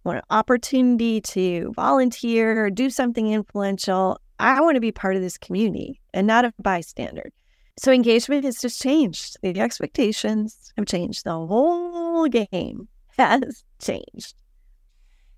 I 0.04 0.08
want 0.08 0.18
an 0.18 0.24
opportunity 0.30 1.20
to 1.20 1.72
volunteer 1.76 2.64
or 2.64 2.70
do 2.70 2.90
something 2.90 3.30
influential. 3.30 4.18
I 4.38 4.60
want 4.60 4.74
to 4.74 4.80
be 4.80 4.92
part 4.92 5.14
of 5.14 5.22
this 5.22 5.38
community 5.38 6.00
and 6.12 6.26
not 6.26 6.44
a 6.44 6.52
bystander. 6.60 7.30
So 7.78 7.92
engagement 7.92 8.44
has 8.44 8.60
just 8.60 8.82
changed. 8.82 9.36
The 9.42 9.58
expectations 9.60 10.72
have 10.76 10.86
changed. 10.86 11.24
The 11.24 11.32
whole 11.32 12.26
game 12.28 12.88
has 13.18 13.64
changed. 13.80 14.34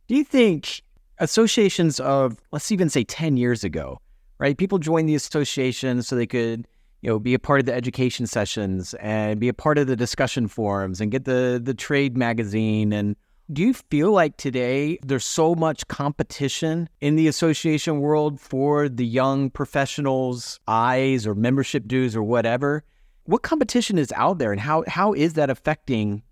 Do 0.08 0.16
you 0.16 0.24
think 0.24 0.82
associations 1.18 2.00
of, 2.00 2.38
let's 2.50 2.72
even 2.72 2.88
say 2.88 3.04
10 3.04 3.36
years 3.36 3.64
ago, 3.64 3.98
right? 4.38 4.56
People 4.56 4.78
joined 4.78 5.08
the 5.08 5.14
association 5.14 6.02
so 6.02 6.16
they 6.16 6.26
could, 6.26 6.66
you 7.04 7.10
know, 7.10 7.18
be 7.18 7.34
a 7.34 7.38
part 7.38 7.60
of 7.60 7.66
the 7.66 7.74
education 7.74 8.26
sessions 8.26 8.94
and 8.94 9.38
be 9.38 9.48
a 9.48 9.52
part 9.52 9.76
of 9.76 9.86
the 9.86 9.94
discussion 9.94 10.48
forums 10.48 11.02
and 11.02 11.10
get 11.10 11.26
the 11.26 11.60
the 11.62 11.74
trade 11.74 12.16
magazine. 12.16 12.94
And 12.94 13.14
do 13.52 13.60
you 13.60 13.74
feel 13.74 14.10
like 14.10 14.38
today 14.38 14.98
there's 15.04 15.26
so 15.26 15.54
much 15.54 15.86
competition 15.88 16.88
in 17.02 17.16
the 17.16 17.28
association 17.28 18.00
world 18.00 18.40
for 18.40 18.88
the 18.88 19.04
young 19.04 19.50
professionals' 19.50 20.58
eyes 20.66 21.26
or 21.26 21.34
membership 21.34 21.86
dues 21.86 22.16
or 22.16 22.22
whatever? 22.22 22.82
What 23.24 23.42
competition 23.42 23.98
is 23.98 24.10
out 24.16 24.38
there, 24.38 24.50
and 24.50 24.60
how 24.60 24.84
how 24.88 25.12
is 25.12 25.34
that 25.34 25.50
affecting 25.50 26.22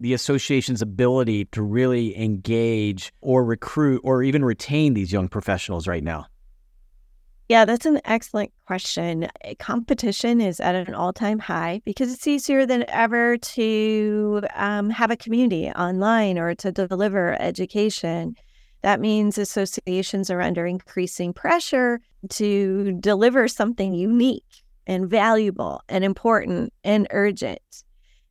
the 0.00 0.14
association's 0.14 0.80
ability 0.80 1.44
to 1.52 1.60
really 1.60 2.18
engage 2.18 3.12
or 3.20 3.44
recruit 3.44 4.00
or 4.02 4.22
even 4.22 4.46
retain 4.46 4.94
these 4.94 5.12
young 5.12 5.28
professionals 5.28 5.86
right 5.86 6.02
now? 6.02 6.26
Yeah, 7.52 7.66
that's 7.66 7.84
an 7.84 8.00
excellent 8.06 8.50
question. 8.66 9.28
Eh, 9.42 9.52
competition 9.58 10.40
is 10.40 10.58
at 10.58 10.74
an 10.74 10.94
all 10.94 11.12
time 11.12 11.38
high 11.38 11.82
because 11.84 12.10
it's 12.10 12.26
easier 12.26 12.64
than 12.64 12.86
ever 12.88 13.36
to 13.36 14.40
um, 14.54 14.88
have 14.88 15.10
a 15.10 15.18
community 15.18 15.68
online 15.68 16.38
or 16.38 16.54
to 16.54 16.72
deliver 16.72 17.36
education. 17.38 18.36
That 18.80 19.00
means 19.00 19.36
associations 19.36 20.30
are 20.30 20.40
under 20.40 20.64
increasing 20.64 21.34
pressure 21.34 22.00
to 22.30 22.92
deliver 22.92 23.46
something 23.48 23.92
unique 23.92 24.64
and 24.86 25.10
valuable 25.10 25.82
and 25.90 26.04
important 26.04 26.72
and 26.84 27.06
urgent. 27.10 27.84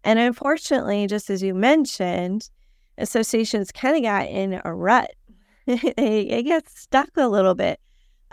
And 0.04 0.18
unfortunately, 0.18 1.06
just 1.06 1.30
as 1.30 1.44
you 1.44 1.54
mentioned, 1.54 2.50
associations 2.98 3.72
kind 3.72 3.98
of 3.98 4.02
got 4.02 4.30
in 4.30 4.60
a 4.66 4.74
rut. 4.74 5.12
they, 5.68 5.86
they 5.96 6.42
get 6.42 6.68
stuck 6.68 7.10
a 7.18 7.28
little 7.28 7.54
bit 7.54 7.80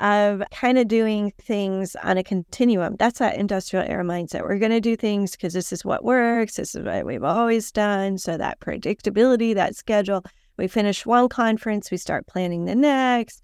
of 0.00 0.42
kind 0.52 0.78
of 0.78 0.88
doing 0.88 1.32
things 1.38 1.96
on 1.96 2.18
a 2.18 2.22
continuum. 2.22 2.96
That's 2.98 3.18
that 3.18 3.36
industrial 3.36 3.84
era 3.88 4.04
mindset. 4.04 4.42
We're 4.42 4.58
going 4.58 4.72
to 4.72 4.80
do 4.80 4.96
things 4.96 5.32
because 5.32 5.52
this 5.52 5.72
is 5.72 5.84
what 5.84 6.04
works. 6.04 6.56
This 6.56 6.74
is 6.74 6.84
what 6.84 7.04
we've 7.04 7.24
always 7.24 7.72
done. 7.72 8.18
So 8.18 8.36
that 8.36 8.60
predictability, 8.60 9.54
that 9.54 9.76
schedule. 9.76 10.24
We 10.56 10.68
finish 10.68 11.06
one 11.06 11.28
conference, 11.28 11.90
we 11.90 11.96
start 11.96 12.26
planning 12.26 12.64
the 12.64 12.74
next. 12.74 13.42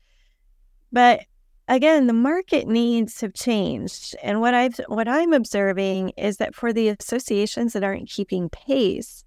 But 0.93 1.23
again, 1.69 2.07
the 2.07 2.13
market 2.13 2.67
needs 2.67 3.21
have 3.21 3.35
changed. 3.35 4.17
And 4.23 4.41
what 4.41 4.55
I've 4.55 4.79
what 4.89 5.09
I'm 5.09 5.33
observing 5.33 6.11
is 6.11 6.39
that 6.39 6.55
for 6.55 6.73
the 6.73 6.89
associations 6.89 7.73
that 7.73 7.85
aren't 7.85 8.09
keeping 8.09 8.49
pace, 8.49 9.25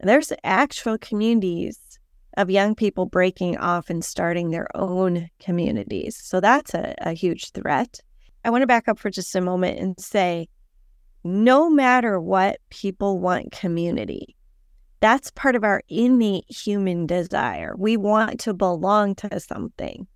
there's 0.00 0.32
actual 0.44 0.98
communities 0.98 1.89
of 2.36 2.50
young 2.50 2.74
people 2.74 3.06
breaking 3.06 3.56
off 3.58 3.90
and 3.90 4.04
starting 4.04 4.50
their 4.50 4.68
own 4.76 5.28
communities. 5.40 6.16
So 6.16 6.40
that's 6.40 6.74
a, 6.74 6.94
a 6.98 7.12
huge 7.12 7.50
threat. 7.52 8.00
I 8.44 8.50
want 8.50 8.62
to 8.62 8.66
back 8.66 8.88
up 8.88 8.98
for 8.98 9.10
just 9.10 9.34
a 9.34 9.40
moment 9.40 9.78
and 9.78 9.98
say 10.00 10.48
no 11.22 11.68
matter 11.68 12.18
what, 12.18 12.58
people 12.70 13.18
want 13.18 13.52
community. 13.52 14.34
That's 15.00 15.30
part 15.30 15.56
of 15.56 15.64
our 15.64 15.82
innate 15.88 16.50
human 16.50 17.06
desire. 17.06 17.74
We 17.76 17.96
want 17.96 18.40
to 18.40 18.54
belong 18.54 19.14
to 19.16 19.40
something. 19.40 20.06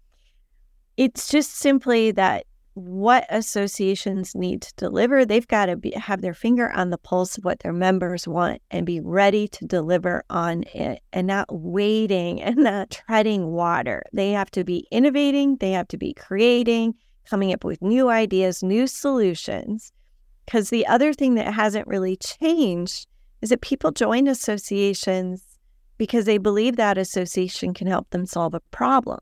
It's 0.97 1.29
just 1.29 1.57
simply 1.57 2.11
that 2.13 2.47
what 2.75 3.25
associations 3.31 4.35
need 4.35 4.63
to 4.63 4.75
deliver, 4.77 5.25
they've 5.25 5.47
got 5.47 5.67
to 5.67 5.77
be, 5.77 5.93
have 5.93 6.21
their 6.21 6.35
finger 6.35 6.71
on 6.73 6.91
the 6.91 6.99
pulse 6.99 7.39
of 7.39 7.45
what 7.45 7.61
their 7.61 7.73
members 7.73 8.27
want 8.27 8.61
and 8.71 8.85
be 8.85 9.01
ready 9.01 9.47
to 9.49 9.65
deliver 9.65 10.25
on 10.29 10.65
it 10.75 11.01
and 11.13 11.27
not 11.29 11.47
waiting 11.51 12.43
and 12.43 12.57
not 12.57 12.91
treading 12.91 13.53
water. 13.53 14.03
They 14.13 14.33
have 14.33 14.51
to 14.53 14.65
be 14.65 14.89
innovating, 14.91 15.57
they 15.57 15.71
have 15.71 15.89
to 15.89 15.97
be 15.97 16.15
creating, 16.15 16.95
coming 17.29 17.53
up 17.53 17.65
with 17.65 17.81
new 17.81 18.11
ideas, 18.11 18.63
new 18.63 18.87
solutions. 18.87 19.93
Because 20.45 20.71
the 20.71 20.87
other 20.87 21.15
thing 21.15 21.37
that 21.37 21.55
hasn't 21.55 21.87
really 21.87 22.17
changed 22.17 23.07
is 23.41 23.51
that 23.51 23.63
people 23.63 23.93
join 23.93 24.27
associations 24.27 25.43
because 25.97 26.25
they 26.25 26.39
believe 26.39 26.77
that 26.77 26.99
association 26.99 27.73
can 27.73 27.87
help 27.87 28.11
them 28.11 28.27
solve 28.27 28.53
a 28.53 28.61
problem. 28.73 29.21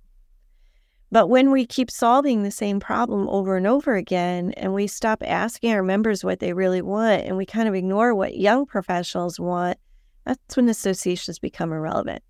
But 1.13 1.29
when 1.29 1.51
we 1.51 1.67
keep 1.67 1.91
solving 1.91 2.43
the 2.43 2.51
same 2.51 2.81
problem 2.81 3.29
over 3.29 3.59
and 3.59 3.67
over 3.67 3.95
again, 3.95 4.55
and 4.57 4.73
we 4.73 4.87
stop 4.87 5.23
asking 5.23 5.73
our 5.73 5.83
members 5.83 6.25
what 6.25 6.41
they 6.41 6.55
really 6.55 6.81
want, 6.81 7.27
and 7.27 7.37
we 7.37 7.45
kind 7.45 7.69
of 7.69 7.75
ignore 7.75 8.15
what 8.15 8.39
young 8.39 8.65
professionals 8.65 9.39
want, 9.39 9.77
that's 10.25 10.57
when 10.57 10.71
associations 10.71 11.39
become 11.39 11.71
irrelevant. 11.71 12.23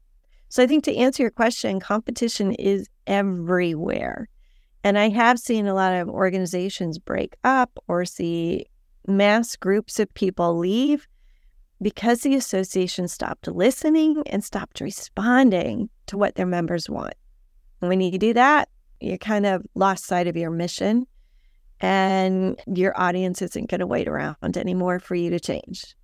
So 0.49 0.65
I 0.65 0.67
think 0.67 0.83
to 0.85 0.97
answer 0.97 1.23
your 1.23 1.31
question, 1.31 1.79
competition 1.79 2.55
is 2.55 2.89
everywhere. 3.07 4.29
And 4.83 4.99
I 4.99 5.11
have 5.11 5.39
seen 5.39 5.69
a 5.69 5.75
lot 5.75 5.95
of 5.95 6.09
organizations 6.09 6.99
break 6.99 7.37
up 7.45 7.71
or 7.87 8.05
see 8.05 8.67
mass 9.07 9.55
groups 9.55 10.01
of 10.01 10.13
people 10.15 10.59
leave 10.59 11.07
because 11.81 12.23
the 12.23 12.35
association 12.35 13.07
stopped 13.07 13.47
listening 13.47 14.25
and 14.27 14.43
stopped 14.43 14.81
responding 14.81 15.89
to 16.07 16.19
what 16.19 16.35
their 16.35 16.47
members 16.47 16.91
want. 16.91 17.15
When 17.89 18.01
you 18.01 18.17
do 18.17 18.33
that, 18.35 18.69
you 19.01 19.19
kind 19.19 19.45
of 19.45 19.65
lost 19.75 20.05
sight 20.07 20.29
of 20.29 20.37
your 20.37 20.51
mission 20.51 21.05
and 21.81 22.57
your 22.73 22.99
audience 22.99 23.43
isn't 23.43 23.69
going 23.69 23.81
to 23.81 23.89
wait 23.89 24.07
around 24.07 24.57
anymore 24.57 25.01
for 25.01 25.17
you 25.17 25.31
to 25.31 25.41
change. 25.41 25.97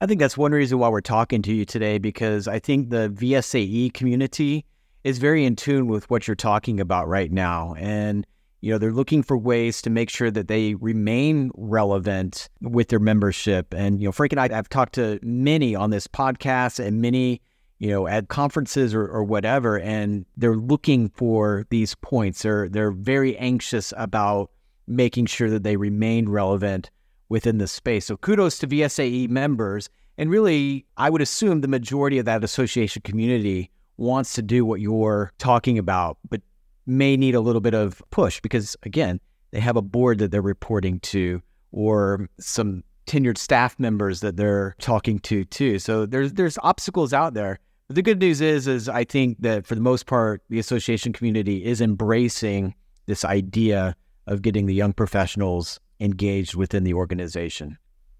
I 0.00 0.06
think 0.06 0.20
that's 0.20 0.38
one 0.38 0.52
reason 0.52 0.78
why 0.78 0.90
we're 0.90 1.00
talking 1.00 1.42
to 1.42 1.52
you 1.52 1.64
today 1.64 1.98
because 1.98 2.46
I 2.46 2.60
think 2.60 2.90
the 2.90 3.10
VSAE 3.10 3.92
community 3.94 4.64
is 5.02 5.18
very 5.18 5.44
in 5.44 5.56
tune 5.56 5.88
with 5.88 6.08
what 6.08 6.28
you're 6.28 6.36
talking 6.36 6.78
about 6.78 7.08
right 7.08 7.32
now. 7.32 7.74
And, 7.76 8.24
you 8.60 8.70
know, 8.70 8.78
they're 8.78 8.92
looking 8.92 9.24
for 9.24 9.36
ways 9.36 9.82
to 9.82 9.90
make 9.90 10.08
sure 10.08 10.30
that 10.30 10.46
they 10.46 10.76
remain 10.76 11.50
relevant 11.56 12.48
with 12.60 12.90
their 12.90 13.00
membership. 13.00 13.74
And, 13.74 14.00
you 14.00 14.06
know, 14.06 14.12
Frank 14.12 14.32
and 14.32 14.40
I 14.40 14.54
have 14.54 14.68
talked 14.68 14.94
to 14.94 15.18
many 15.20 15.74
on 15.74 15.90
this 15.90 16.06
podcast 16.06 16.78
and 16.78 17.02
many 17.02 17.42
you 17.78 17.88
know, 17.88 18.06
at 18.06 18.28
conferences 18.28 18.94
or, 18.94 19.06
or 19.06 19.22
whatever, 19.22 19.78
and 19.78 20.26
they're 20.36 20.56
looking 20.56 21.08
for 21.10 21.66
these 21.70 21.94
points. 21.96 22.42
They're 22.42 22.68
they're 22.68 22.90
very 22.90 23.36
anxious 23.38 23.92
about 23.96 24.50
making 24.86 25.26
sure 25.26 25.50
that 25.50 25.62
they 25.62 25.76
remain 25.76 26.28
relevant 26.28 26.90
within 27.28 27.58
the 27.58 27.68
space. 27.68 28.06
So 28.06 28.16
kudos 28.16 28.58
to 28.60 28.66
VSAE 28.66 29.28
members. 29.28 29.90
And 30.16 30.30
really, 30.30 30.84
I 30.96 31.10
would 31.10 31.20
assume 31.22 31.60
the 31.60 31.68
majority 31.68 32.18
of 32.18 32.24
that 32.24 32.42
association 32.42 33.02
community 33.02 33.70
wants 33.98 34.32
to 34.34 34.42
do 34.42 34.64
what 34.64 34.80
you're 34.80 35.32
talking 35.38 35.78
about, 35.78 36.18
but 36.28 36.40
may 36.86 37.16
need 37.16 37.34
a 37.34 37.40
little 37.40 37.60
bit 37.60 37.74
of 37.74 38.02
push 38.10 38.40
because, 38.40 38.76
again, 38.82 39.20
they 39.50 39.60
have 39.60 39.76
a 39.76 39.82
board 39.82 40.18
that 40.18 40.30
they're 40.30 40.42
reporting 40.42 40.98
to 41.00 41.40
or 41.70 42.28
some 42.40 42.82
tenured 43.06 43.38
staff 43.38 43.78
members 43.78 44.20
that 44.20 44.36
they're 44.36 44.74
talking 44.80 45.18
to 45.20 45.44
too. 45.44 45.78
So 45.78 46.06
there's 46.06 46.32
there's 46.34 46.58
obstacles 46.62 47.12
out 47.12 47.34
there. 47.34 47.58
The 47.90 48.02
good 48.02 48.20
news 48.20 48.42
is, 48.42 48.66
is 48.66 48.86
I 48.86 49.04
think 49.04 49.38
that 49.40 49.66
for 49.66 49.74
the 49.74 49.80
most 49.80 50.04
part, 50.04 50.42
the 50.50 50.58
association 50.58 51.14
community 51.14 51.64
is 51.64 51.80
embracing 51.80 52.74
this 53.06 53.24
idea 53.24 53.96
of 54.26 54.42
getting 54.42 54.66
the 54.66 54.74
young 54.74 54.92
professionals 54.92 55.80
engaged 55.98 56.54
within 56.54 56.84
the 56.84 56.92
organization. 56.92 57.78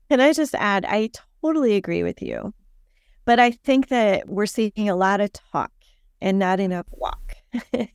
Can 0.09 0.23
I 0.23 0.33
just 0.33 0.55
add, 0.55 0.87
I 0.87 1.11
totally 1.43 1.77
agree 1.77 2.03
with 2.03 2.23
you. 2.23 2.55
But 3.27 3.39
I 3.39 3.51
think 3.51 3.89
that 3.89 4.27
we're 4.27 4.47
seeing 4.47 4.89
a 4.89 4.97
lot 4.97 5.21
of 5.21 5.31
talk 5.35 5.71
and 6.23 6.39
not 6.39 6.61
enough 6.61 6.87
walk. 6.91 7.35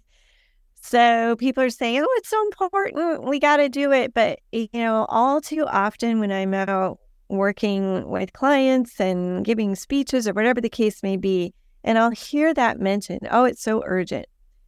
so 0.75 1.35
people 1.37 1.63
are 1.63 1.71
saying, 1.71 2.01
oh, 2.03 2.13
it's 2.17 2.29
so 2.29 2.39
important. 2.43 3.23
We 3.23 3.39
got 3.39 3.57
to 3.57 3.67
do 3.67 3.91
it. 3.91 4.13
But, 4.13 4.41
you 4.51 4.69
know, 4.75 5.07
all 5.09 5.41
too 5.41 5.65
often 5.65 6.19
when 6.19 6.31
I'm 6.31 6.53
out 6.53 6.99
working 7.29 8.07
with 8.07 8.31
clients 8.33 8.99
and 8.99 9.43
giving 9.43 9.73
speeches 9.73 10.27
or 10.27 10.33
whatever 10.33 10.61
the 10.61 10.69
case 10.69 11.01
may 11.01 11.17
be, 11.17 11.51
and 11.83 11.97
I'll 11.97 12.11
hear 12.11 12.53
that 12.53 12.79
mentioned. 12.79 13.27
Oh, 13.29 13.45
it's 13.45 13.61
so 13.61 13.83
urgent, 13.85 14.25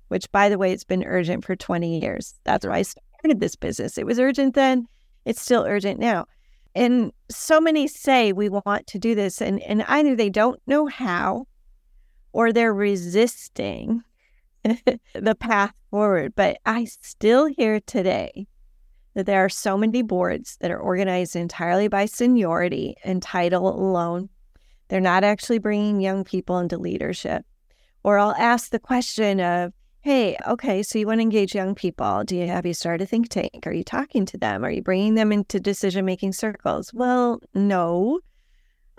which, 0.09 0.31
by 0.31 0.49
the 0.49 0.57
way, 0.57 0.71
it's 0.71 0.83
been 0.83 1.03
urgent 1.03 1.45
for 1.45 1.55
20 1.55 1.99
years. 1.99 2.35
That's 2.43 2.65
why 2.65 2.77
I 2.77 2.81
started 2.81 3.39
this 3.39 3.55
business. 3.55 3.97
It 3.97 4.05
was 4.05 4.19
urgent 4.19 4.55
then, 4.55 4.87
it's 5.25 5.41
still 5.41 5.63
urgent 5.63 5.99
now. 5.99 6.25
And 6.75 7.13
so 7.29 7.61
many 7.61 7.87
say 7.87 8.33
we 8.33 8.49
want 8.49 8.87
to 8.87 8.99
do 8.99 9.15
this, 9.15 9.41
and, 9.41 9.61
and 9.63 9.83
either 9.87 10.15
they 10.15 10.29
don't 10.29 10.59
know 10.67 10.87
how 10.87 11.47
or 12.33 12.51
they're 12.51 12.73
resisting 12.73 14.03
the 15.13 15.35
path 15.35 15.73
forward. 15.89 16.33
But 16.35 16.57
I 16.65 16.85
still 16.85 17.45
hear 17.45 17.79
today 17.79 18.47
that 19.13 19.25
there 19.25 19.45
are 19.45 19.49
so 19.49 19.77
many 19.77 20.01
boards 20.01 20.57
that 20.59 20.69
are 20.69 20.79
organized 20.79 21.37
entirely 21.37 21.87
by 21.87 22.05
seniority 22.05 22.95
and 23.05 23.21
title 23.21 23.69
alone 23.69 24.29
they're 24.87 25.01
not 25.01 25.23
actually 25.23 25.59
bringing 25.59 26.01
young 26.01 26.23
people 26.23 26.59
into 26.59 26.77
leadership. 26.77 27.45
Or 28.03 28.19
I'll 28.19 28.35
ask 28.35 28.69
the 28.69 28.79
question 28.79 29.39
of, 29.39 29.73
hey, 30.01 30.37
okay, 30.47 30.83
so 30.83 30.99
you 30.99 31.07
want 31.07 31.17
to 31.17 31.23
engage 31.23 31.55
young 31.55 31.73
people. 31.73 32.23
Do 32.23 32.35
you 32.35 32.45
have 32.45 32.65
you 32.65 32.75
started 32.75 33.05
a 33.05 33.07
think 33.07 33.29
tank? 33.29 33.65
Are 33.65 33.73
you 33.73 33.83
talking 33.83 34.25
to 34.27 34.37
them? 34.37 34.63
Are 34.63 34.69
you 34.69 34.83
bringing 34.83 35.15
them 35.15 35.31
into 35.31 35.59
decision 35.59 36.05
making 36.05 36.33
circles? 36.33 36.93
Well, 36.93 37.41
no. 37.55 38.19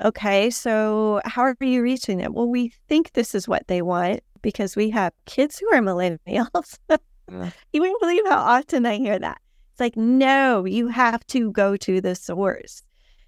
Okay, 0.05 0.51
so 0.51 1.21
how 1.25 1.43
are 1.43 1.57
you 1.61 1.83
reaching 1.83 2.19
them? 2.19 2.35
Well, 2.35 2.49
we 2.49 2.73
think 2.89 3.13
this 3.13 3.35
is 3.35 3.47
what 3.47 3.69
they 3.69 3.83
want 3.83 4.21
because 4.43 4.75
we 4.75 4.91
have 4.91 5.13
kids 5.27 5.59
who 5.59 5.73
are 5.73 5.81
millennials. 5.81 6.79
you 7.73 7.81
wouldn't 7.81 8.01
believe 8.01 8.27
how 8.29 8.39
often 8.39 8.85
I 8.85 8.97
hear 8.97 9.19
that. 9.19 9.41
It's 9.73 9.81
like, 9.81 9.97
no, 9.97 10.65
you 10.65 10.89
have 10.89 11.27
to 11.29 11.53
go 11.53 11.77
to 11.77 12.01
the 12.01 12.15
source. 12.15 12.83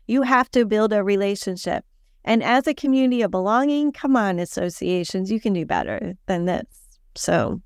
You 0.06 0.22
have 0.22 0.50
to 0.50 0.64
build 0.64 0.92
a 0.92 1.04
relationship. 1.04 1.84
And 2.28 2.42
as 2.42 2.66
a 2.66 2.74
community 2.74 3.22
of 3.22 3.30
belonging, 3.30 3.90
come 3.90 4.14
on, 4.14 4.38
associations, 4.38 5.30
you 5.30 5.40
can 5.40 5.54
do 5.54 5.64
better 5.64 6.12
than 6.26 6.44
this. 6.44 6.66
So, 7.14 7.62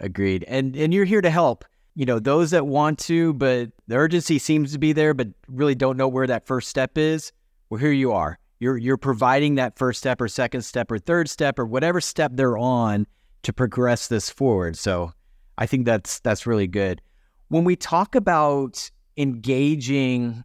agreed. 0.00 0.42
And 0.48 0.74
and 0.74 0.94
you're 0.94 1.04
here 1.04 1.20
to 1.20 1.28
help. 1.28 1.66
You 1.94 2.06
know, 2.06 2.18
those 2.18 2.50
that 2.52 2.66
want 2.66 2.98
to, 3.00 3.34
but 3.34 3.68
the 3.88 3.96
urgency 3.96 4.38
seems 4.38 4.72
to 4.72 4.78
be 4.78 4.94
there, 4.94 5.12
but 5.12 5.28
really 5.48 5.74
don't 5.74 5.98
know 5.98 6.08
where 6.08 6.26
that 6.26 6.46
first 6.46 6.70
step 6.70 6.96
is. 6.96 7.30
Well, 7.68 7.78
here 7.78 7.92
you 7.92 8.10
are. 8.12 8.38
You're 8.58 8.78
you're 8.78 8.96
providing 8.96 9.56
that 9.56 9.76
first 9.76 9.98
step 9.98 10.18
or 10.22 10.28
second 10.28 10.62
step 10.62 10.90
or 10.90 10.98
third 10.98 11.28
step 11.28 11.58
or 11.58 11.66
whatever 11.66 12.00
step 12.00 12.32
they're 12.34 12.56
on 12.56 13.06
to 13.42 13.52
progress 13.52 14.08
this 14.08 14.30
forward. 14.30 14.78
So, 14.78 15.12
I 15.58 15.66
think 15.66 15.84
that's 15.84 16.20
that's 16.20 16.46
really 16.46 16.68
good. 16.68 17.02
When 17.48 17.64
we 17.64 17.76
talk 17.76 18.14
about 18.14 18.90
engaging 19.18 20.42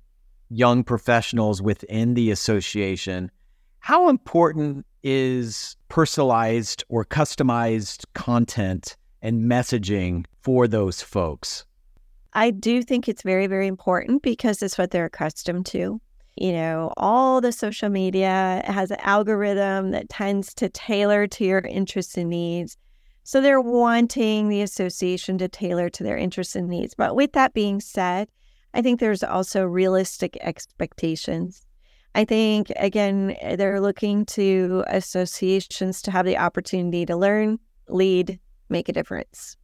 young 0.49 0.83
professionals 0.83 1.61
within 1.61 2.15
the 2.15 2.31
association, 2.31 3.31
how 3.85 4.09
important 4.09 4.83
is 5.03 5.77
personalized 5.89 6.83
or 6.89 7.05
customized 7.05 8.03
content 8.15 8.97
and 9.21 9.43
messaging 9.43 10.25
for 10.41 10.67
those 10.67 11.03
folks? 11.03 11.65
I 12.33 12.49
do 12.49 12.81
think 12.81 13.07
it's 13.07 13.21
very, 13.21 13.45
very 13.45 13.67
important 13.67 14.23
because 14.23 14.63
it's 14.63 14.79
what 14.79 14.89
they're 14.89 15.05
accustomed 15.05 15.67
to. 15.67 16.01
You 16.35 16.51
know, 16.53 16.93
all 16.97 17.41
the 17.41 17.51
social 17.51 17.89
media 17.89 18.63
has 18.65 18.89
an 18.89 18.97
algorithm 19.01 19.91
that 19.91 20.09
tends 20.09 20.55
to 20.55 20.67
tailor 20.67 21.27
to 21.27 21.45
your 21.45 21.59
interests 21.59 22.17
and 22.17 22.31
needs. 22.31 22.77
So 23.21 23.39
they're 23.39 23.61
wanting 23.61 24.49
the 24.49 24.63
association 24.63 25.37
to 25.37 25.47
tailor 25.47 25.91
to 25.91 26.03
their 26.03 26.17
interests 26.17 26.55
and 26.55 26.67
needs. 26.69 26.95
But 26.95 27.15
with 27.15 27.33
that 27.33 27.53
being 27.53 27.79
said, 27.79 28.29
I 28.73 28.81
think 28.81 28.99
there's 28.99 29.23
also 29.23 29.63
realistic 29.63 30.39
expectations 30.41 31.61
I 32.15 32.23
think, 32.23 32.71
again, 32.77 33.35
eh, 33.41 33.57
they're 33.57 33.81
looking 33.81 34.25
to 34.27 34.85
associations 34.87 36.01
to 36.03 36.11
have 36.11 36.25
the 36.25 36.37
opportunity 36.37 37.05
to 37.05 37.15
learn, 37.17 37.59
lead, 37.89 38.39
make 38.69 38.87
a 38.87 38.93
difference. 38.93 39.57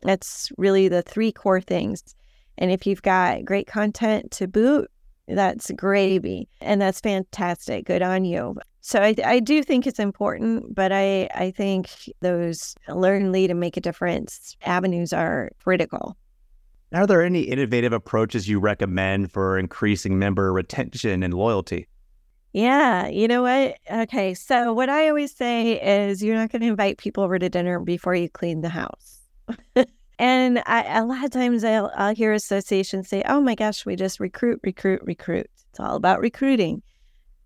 That's 0.00 0.50
really 0.56 0.88
the 0.88 1.02
three 1.02 1.30
core 1.30 1.60
things. 1.60 2.02
And 2.56 2.70
if 2.70 2.86
you've 2.86 3.02
got 3.02 3.44
great 3.44 3.66
content 3.66 4.30
to 4.32 4.48
boot, 4.48 4.90
that's 5.28 5.70
gravy. 5.72 6.48
And 6.62 6.80
that's 6.80 6.98
fantastic. 6.98 7.84
Good 7.84 8.00
on 8.00 8.24
you. 8.24 8.56
So 8.80 9.02
I, 9.02 9.14
I 9.22 9.38
do 9.38 9.62
think 9.62 9.86
it's 9.86 9.98
important, 9.98 10.74
but 10.74 10.92
I, 10.92 11.28
I 11.34 11.50
think 11.50 11.90
those 12.20 12.74
learn, 12.88 13.32
lead, 13.32 13.50
and 13.50 13.60
make 13.60 13.76
a 13.76 13.82
difference 13.82 14.56
avenues 14.62 15.12
are 15.12 15.50
critical. 15.62 16.16
Are 16.94 17.06
there 17.06 17.22
any 17.22 17.42
innovative 17.42 17.92
approaches 17.92 18.48
you 18.48 18.60
recommend 18.60 19.30
for 19.30 19.58
increasing 19.58 20.18
member 20.18 20.50
retention 20.54 21.22
and 21.22 21.34
loyalty? 21.34 21.86
Yeah, 22.52 23.08
you 23.08 23.28
know 23.28 23.42
what? 23.42 23.78
Okay, 23.90 24.32
so 24.34 24.72
what 24.72 24.88
I 24.88 25.08
always 25.08 25.34
say 25.34 25.80
is 26.06 26.22
you're 26.22 26.36
not 26.36 26.50
going 26.50 26.62
to 26.62 26.68
invite 26.68 26.98
people 26.98 27.22
over 27.22 27.38
to 27.38 27.48
dinner 27.48 27.78
before 27.78 28.14
you 28.14 28.28
clean 28.28 28.62
the 28.62 28.70
house. 28.70 29.20
and 30.18 30.62
I, 30.66 30.98
a 30.98 31.04
lot 31.04 31.24
of 31.24 31.30
times 31.30 31.62
I'll, 31.62 31.92
I'll 31.94 32.14
hear 32.14 32.32
associations 32.32 33.08
say, 33.08 33.22
oh 33.26 33.40
my 33.40 33.54
gosh, 33.54 33.84
we 33.84 33.96
just 33.96 34.18
recruit, 34.18 34.60
recruit, 34.62 35.02
recruit. 35.04 35.48
It's 35.70 35.80
all 35.80 35.96
about 35.96 36.20
recruiting. 36.20 36.82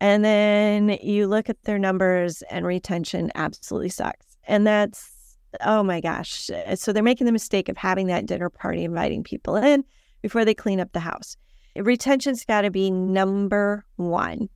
And 0.00 0.24
then 0.24 0.98
you 1.02 1.26
look 1.26 1.48
at 1.48 1.62
their 1.62 1.78
numbers 1.78 2.42
and 2.50 2.66
retention 2.66 3.30
absolutely 3.34 3.88
sucks. 3.88 4.36
And 4.44 4.66
that's, 4.66 5.36
oh 5.64 5.82
my 5.82 6.00
gosh. 6.00 6.48
Uh, 6.50 6.76
so 6.76 6.92
they're 6.92 7.02
making 7.02 7.26
the 7.26 7.32
mistake 7.32 7.68
of 7.68 7.76
having 7.76 8.06
that 8.06 8.26
dinner 8.26 8.50
party, 8.50 8.84
inviting 8.84 9.24
people 9.24 9.56
in 9.56 9.84
before 10.20 10.44
they 10.44 10.54
clean 10.54 10.80
up 10.80 10.92
the 10.92 11.00
house. 11.00 11.36
Retention's 11.76 12.44
got 12.44 12.62
to 12.62 12.70
be 12.70 12.90
number 12.90 13.84
one. 13.96 14.48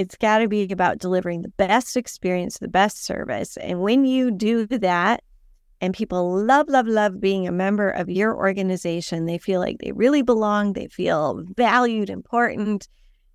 It's 0.00 0.16
got 0.16 0.38
to 0.38 0.48
be 0.48 0.70
about 0.70 0.98
delivering 0.98 1.42
the 1.42 1.50
best 1.50 1.96
experience, 1.96 2.58
the 2.58 2.68
best 2.68 3.04
service. 3.04 3.56
And 3.58 3.80
when 3.80 4.04
you 4.04 4.30
do 4.30 4.66
that, 4.66 5.22
and 5.82 5.94
people 5.94 6.34
love, 6.44 6.68
love, 6.68 6.86
love 6.86 7.20
being 7.20 7.46
a 7.46 7.52
member 7.52 7.90
of 7.90 8.08
your 8.08 8.36
organization, 8.36 9.26
they 9.26 9.38
feel 9.38 9.60
like 9.60 9.78
they 9.78 9.92
really 9.92 10.22
belong, 10.22 10.72
they 10.72 10.88
feel 10.88 11.42
valued, 11.56 12.10
important 12.10 12.88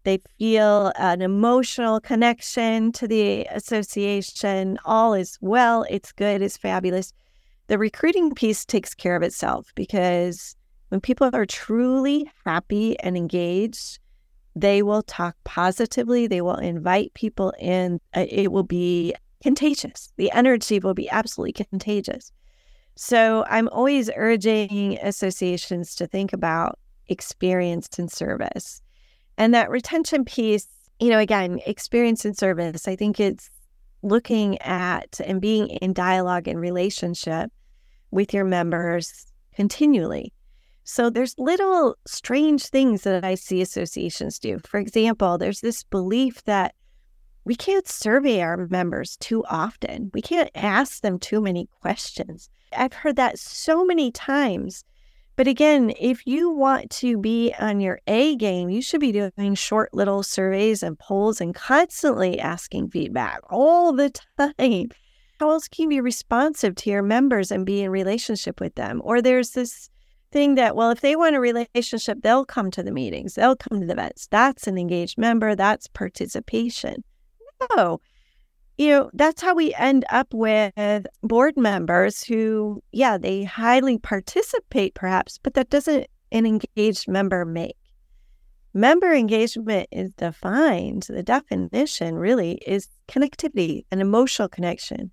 they 0.06 0.22
feel 0.38 0.94
an 0.98 1.22
emotional 1.22 2.00
connection 2.00 2.92
to 2.94 3.08
the 3.08 3.46
association. 3.50 4.78
All 4.86 5.14
is 5.14 5.38
well, 5.42 5.84
it's 5.90 6.12
good, 6.12 6.42
it's 6.42 6.58
fabulous. 6.58 7.12
The 7.68 7.80
recruiting 7.80 8.34
piece 8.34 8.64
takes 8.66 8.94
care 8.94 9.16
of 9.16 9.24
itself 9.24 9.72
because 9.74 10.56
when 10.90 11.02
people 11.02 11.30
are 11.34 11.48
truly 11.48 12.32
happy 12.46 12.98
and 13.00 13.18
engaged, 13.18 14.00
they 14.56 14.82
will 14.82 15.04
talk 15.04 15.36
positively, 15.44 16.28
they 16.28 16.42
will 16.42 16.56
invite 16.56 17.14
people 17.14 17.54
in. 17.60 18.00
Uh, 18.16 18.26
it 18.30 18.52
will 18.52 18.64
be 18.64 19.14
contagious. 19.44 20.12
The 20.18 20.32
energy 20.32 20.80
will 20.80 20.94
be 20.94 21.10
absolutely 21.10 21.54
contagious. 21.54 22.32
So 22.96 23.46
I'm 23.50 23.68
always 23.70 24.10
urging 24.16 24.98
associations 25.02 25.96
to 25.96 26.08
think 26.08 26.32
about 26.32 26.80
experience 27.08 28.00
and 28.00 28.10
service 28.10 28.82
and 29.38 29.54
that 29.54 29.70
retention 29.70 30.26
piece, 30.26 30.68
you 31.00 31.10
know, 31.10 31.20
again, 31.20 31.60
experience 31.66 32.26
and 32.26 32.38
service, 32.38 32.88
I 32.88 32.96
think 32.96 33.20
it's 33.20 33.50
looking 34.02 34.62
at 34.62 35.20
and 35.26 35.42
being 35.42 35.68
in 35.68 35.94
dialogue 35.94 36.48
and 36.48 36.60
relationship 36.60 37.52
with 38.12 38.34
your 38.34 38.46
members 38.46 39.26
continually. 39.54 40.32
So 40.86 41.10
there's 41.10 41.36
little 41.38 41.96
strange 42.08 42.68
things 42.68 43.02
that 43.04 43.26
I 43.26 43.36
see 43.36 43.62
associations 43.62 44.40
do. 44.40 44.60
For 44.66 44.80
example, 44.80 45.38
there's 45.38 45.62
this 45.62 45.84
belief 45.84 46.44
that 46.46 46.74
we 47.44 47.56
can't 47.56 47.88
survey 47.88 48.42
our 48.42 48.68
members 48.68 49.18
too 49.18 49.44
often. 49.50 50.10
We 50.14 50.22
can't 50.22 50.50
ask 50.56 51.02
them 51.02 51.20
too 51.20 51.42
many 51.42 51.68
questions. 51.82 52.50
I've 52.76 52.94
heard 52.94 53.18
that 53.18 53.38
so 53.38 53.84
many 53.84 54.12
times 54.12 54.86
but 55.38 55.50
again, 55.50 55.92
if 56.00 56.26
you 56.26 56.50
want 56.50 56.90
to 56.92 57.18
be 57.18 57.54
on 57.60 57.82
your 57.82 58.00
A 58.08 58.38
game, 58.38 58.70
you 58.70 58.82
should 58.82 59.02
be 59.02 59.12
doing 59.12 59.56
short 59.56 59.94
little 59.94 60.24
surveys 60.24 60.82
and 60.82 60.98
polls 60.98 61.42
and 61.42 61.54
constantly 61.54 62.40
asking 62.40 62.90
feedback 62.90 63.42
all 63.50 63.92
the 63.92 64.12
time. 64.38 64.90
How 65.40 65.50
else 65.50 65.68
can 65.68 65.84
you 65.84 65.90
be 65.90 66.00
responsive 66.00 66.76
to 66.76 66.90
your 66.90 67.02
members 67.02 67.52
and 67.52 67.66
be 67.66 67.84
in 67.84 67.92
relationship 67.92 68.62
with 68.62 68.76
them? 68.76 69.02
Or 69.04 69.22
there's 69.22 69.50
this 69.50 69.90
thing 70.36 70.56
that, 70.56 70.76
well, 70.76 70.92
if 70.92 71.00
they 71.00 71.16
want 71.16 71.34
a 71.34 71.40
relationship, 71.40 72.18
they'll 72.22 72.44
come 72.44 72.70
to 72.70 72.84
the 72.84 72.92
meetings, 72.92 73.36
they'll 73.36 73.56
come 73.56 73.80
to 73.80 73.86
the 73.86 73.94
events. 73.94 74.28
That's 74.30 74.68
an 74.68 74.78
engaged 74.78 75.18
member, 75.18 75.56
that's 75.56 75.88
participation. 75.88 77.06
No, 77.74 78.02
you 78.78 78.90
know, 78.90 79.10
that's 79.14 79.42
how 79.42 79.56
we 79.56 79.74
end 79.76 80.04
up 80.10 80.28
with 80.34 81.08
board 81.24 81.56
members 81.56 82.22
who, 82.22 82.84
yeah, 82.92 83.18
they 83.18 83.46
highly 83.46 83.98
participate 83.98 84.94
perhaps, 84.94 85.40
but 85.42 85.54
that 85.54 85.70
doesn't 85.70 86.08
an 86.34 86.46
engaged 86.46 87.08
member 87.08 87.46
make. 87.46 87.78
Member 88.74 89.14
engagement 89.14 89.88
is 89.94 90.12
defined, 90.18 91.04
the 91.04 91.24
definition 91.24 92.16
really 92.16 92.56
is 92.68 92.90
connectivity, 93.08 93.86
an 93.90 94.02
emotional 94.02 94.50
connection. 94.50 95.12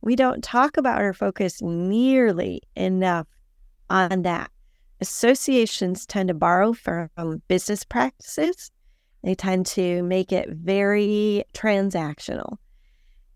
We 0.00 0.16
don't 0.16 0.42
talk 0.42 0.78
about 0.78 1.02
or 1.02 1.12
focus 1.12 1.60
nearly 1.60 2.62
enough 2.74 3.26
on 3.90 4.22
that. 4.22 4.50
Associations 5.02 6.06
tend 6.06 6.28
to 6.28 6.34
borrow 6.34 6.72
from 6.72 7.10
business 7.48 7.82
practices, 7.82 8.70
they 9.24 9.34
tend 9.34 9.66
to 9.66 10.00
make 10.04 10.30
it 10.30 10.48
very 10.50 11.42
transactional. 11.54 12.58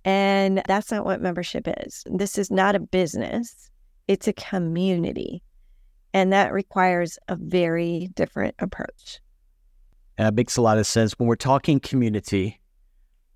And 0.05 0.63
that's 0.69 0.93
not 0.93 1.05
what 1.05 1.21
membership 1.21 1.67
is. 1.85 2.05
This 2.07 2.39
is 2.39 2.53
not 2.53 2.77
a 2.77 2.79
business, 2.79 3.69
it's 4.07 4.29
a 4.29 4.33
community. 4.33 5.43
And 6.15 6.33
that 6.33 6.53
requires 6.53 7.19
a 7.27 7.35
very 7.35 8.11
different 8.15 8.55
approach. 8.61 9.19
That 10.19 10.37
makes 10.37 10.57
a 10.57 10.63
lot 10.63 10.79
of 10.79 10.87
sense. 10.87 11.19
When 11.19 11.29
we're 11.29 11.35
talking 11.35 11.81
community, 11.81 12.61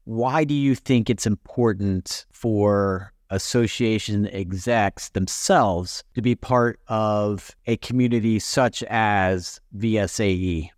why 0.04 0.44
do 0.44 0.54
you 0.54 0.76
think 0.76 1.10
it's 1.10 1.26
important 1.26 2.26
for 2.30 3.12
association 3.30 4.26
execs 4.26 5.10
themselves 5.10 6.04
to 6.14 6.22
be 6.22 6.34
part 6.34 6.80
of 6.88 7.54
a 7.66 7.76
community 7.78 8.38
such 8.38 8.82
as 8.84 9.60
VSAE? 9.76 10.70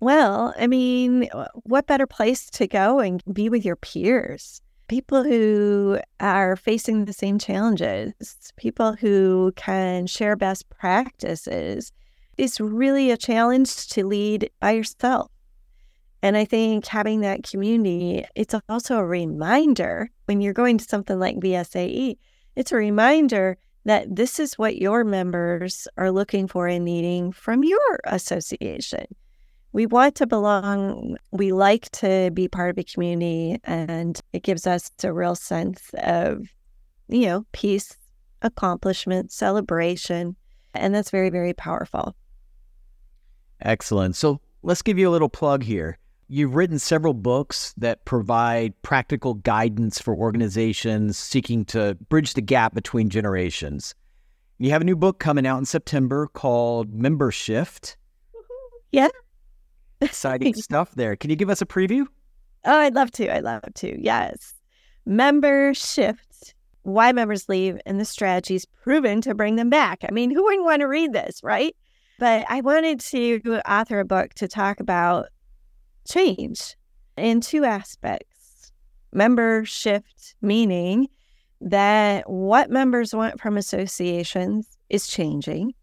Well, 0.00 0.52
I 0.58 0.66
mean, 0.66 1.28
what 1.62 1.86
better 1.86 2.06
place 2.06 2.50
to 2.50 2.66
go 2.66 2.98
and 2.98 3.22
be 3.32 3.48
with 3.48 3.64
your 3.64 3.76
peers? 3.76 4.60
people 4.92 5.24
who 5.24 5.98
are 6.20 6.54
facing 6.54 7.06
the 7.06 7.14
same 7.14 7.38
challenges, 7.38 8.52
people 8.58 8.92
who 8.92 9.50
can 9.56 10.06
share 10.06 10.36
best 10.36 10.68
practices. 10.68 11.92
It's 12.36 12.60
really 12.60 13.10
a 13.10 13.16
challenge 13.16 13.88
to 13.88 14.06
lead 14.06 14.50
by 14.60 14.72
yourself. 14.72 15.30
And 16.22 16.36
I 16.36 16.44
think 16.44 16.86
having 16.86 17.20
that 17.20 17.42
community, 17.42 18.24
it's 18.36 18.54
also 18.68 18.96
a 18.96 19.04
reminder 19.04 20.10
when 20.26 20.40
you're 20.40 20.52
going 20.52 20.78
to 20.78 20.84
something 20.84 21.18
like 21.18 21.36
VSAE, 21.36 22.16
it's 22.54 22.72
a 22.72 22.76
reminder 22.76 23.58
that 23.84 24.14
this 24.14 24.38
is 24.38 24.56
what 24.56 24.76
your 24.76 25.02
members 25.02 25.88
are 25.96 26.12
looking 26.12 26.46
for 26.46 26.68
and 26.68 26.84
needing 26.84 27.32
from 27.32 27.64
your 27.64 28.00
association 28.04 29.06
we 29.72 29.86
want 29.86 30.14
to 30.16 30.26
belong. 30.26 31.16
We 31.30 31.52
like 31.52 31.90
to 31.92 32.30
be 32.32 32.48
part 32.48 32.70
of 32.70 32.78
a 32.78 32.84
community, 32.84 33.58
and 33.64 34.20
it 34.32 34.42
gives 34.42 34.66
us 34.66 34.90
a 35.02 35.12
real 35.12 35.34
sense 35.34 35.90
of, 35.94 36.46
you 37.08 37.26
know, 37.26 37.46
peace, 37.52 37.96
accomplishment, 38.42 39.32
celebration. 39.32 40.36
And 40.74 40.94
that's 40.94 41.10
very, 41.10 41.30
very 41.30 41.54
powerful. 41.54 42.14
Excellent. 43.60 44.16
So 44.16 44.40
let's 44.62 44.82
give 44.82 44.98
you 44.98 45.08
a 45.08 45.12
little 45.12 45.28
plug 45.28 45.62
here. 45.62 45.98
You've 46.34 46.54
written 46.54 46.78
several 46.78 47.12
books 47.12 47.74
that 47.76 48.06
provide 48.06 48.72
practical 48.80 49.34
guidance 49.34 50.00
for 50.00 50.16
organizations 50.16 51.18
seeking 51.18 51.66
to 51.66 51.94
bridge 52.08 52.32
the 52.32 52.40
gap 52.40 52.72
between 52.72 53.10
generations. 53.10 53.94
You 54.56 54.70
have 54.70 54.80
a 54.80 54.84
new 54.86 54.96
book 54.96 55.18
coming 55.18 55.46
out 55.46 55.58
in 55.58 55.66
September 55.66 56.28
called 56.28 56.98
Membershift. 56.98 57.96
Yeah. 58.92 59.08
Exciting 60.00 60.54
stuff 60.62 60.94
there. 60.94 61.16
Can 61.16 61.28
you 61.28 61.36
give 61.36 61.50
us 61.50 61.60
a 61.60 61.66
preview? 61.66 62.06
Oh, 62.64 62.78
I'd 62.78 62.94
love 62.94 63.10
to. 63.10 63.34
I'd 63.34 63.44
love 63.44 63.64
to. 63.74 64.02
Yes. 64.02 64.54
Membershift, 65.06 66.54
why 66.82 67.12
members 67.12 67.46
leave, 67.46 67.78
and 67.84 68.00
the 68.00 68.06
strategies 68.06 68.64
proven 68.64 69.20
to 69.20 69.34
bring 69.34 69.56
them 69.56 69.68
back. 69.68 70.02
I 70.08 70.12
mean, 70.12 70.30
who 70.30 70.42
wouldn't 70.42 70.64
want 70.64 70.80
to 70.80 70.88
read 70.88 71.12
this, 71.12 71.42
right? 71.42 71.76
But 72.18 72.46
I 72.48 72.62
wanted 72.62 73.00
to 73.00 73.60
author 73.70 74.00
a 74.00 74.04
book 74.06 74.32
to 74.34 74.48
talk 74.48 74.80
about 74.80 75.28
change 76.08 76.76
in 77.16 77.40
two 77.40 77.64
aspects 77.64 78.72
member 79.12 79.64
shift, 79.64 80.34
meaning 80.40 81.08
that 81.60 82.28
what 82.28 82.70
members 82.70 83.14
want 83.14 83.40
from 83.40 83.56
associations 83.56 84.76
is 84.88 85.06
changing, 85.06 85.74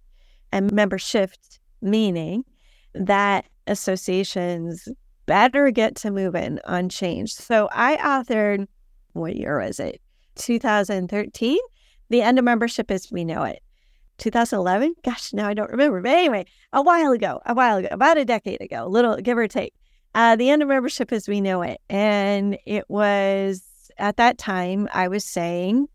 and 0.51 0.71
member 0.71 0.97
shift, 0.97 1.59
meaning 1.81 2.43
that 2.93 3.45
associations 3.67 4.87
better 5.25 5.69
get 5.71 5.95
to 5.95 6.11
moving 6.11 6.59
on 6.65 6.89
change. 6.89 7.33
So 7.33 7.69
I 7.71 7.97
authored, 7.97 8.67
what 9.13 9.35
year 9.35 9.59
was 9.59 9.79
it? 9.79 10.01
2013, 10.35 11.59
The 12.09 12.21
End 12.21 12.39
of 12.39 12.45
Membership 12.45 12.89
as 12.89 13.11
We 13.11 13.23
Know 13.23 13.43
It. 13.43 13.61
2011. 14.17 14.95
Gosh, 15.03 15.33
now 15.33 15.47
I 15.47 15.53
don't 15.53 15.69
remember. 15.69 16.01
But 16.01 16.11
anyway, 16.11 16.45
a 16.73 16.81
while 16.81 17.11
ago, 17.11 17.41
a 17.45 17.53
while 17.53 17.77
ago, 17.77 17.87
about 17.91 18.17
a 18.17 18.25
decade 18.25 18.61
ago, 18.61 18.85
little 18.87 19.15
give 19.17 19.37
or 19.37 19.47
take, 19.47 19.73
uh, 20.15 20.35
the 20.35 20.49
end 20.49 20.61
of 20.61 20.67
membership 20.67 21.11
as 21.11 21.27
we 21.27 21.41
know 21.41 21.61
it. 21.61 21.79
And 21.89 22.57
it 22.65 22.85
was 22.89 23.63
at 23.97 24.17
that 24.17 24.37
time, 24.37 24.87
I 24.93 25.07
was 25.07 25.25
saying 25.25 25.87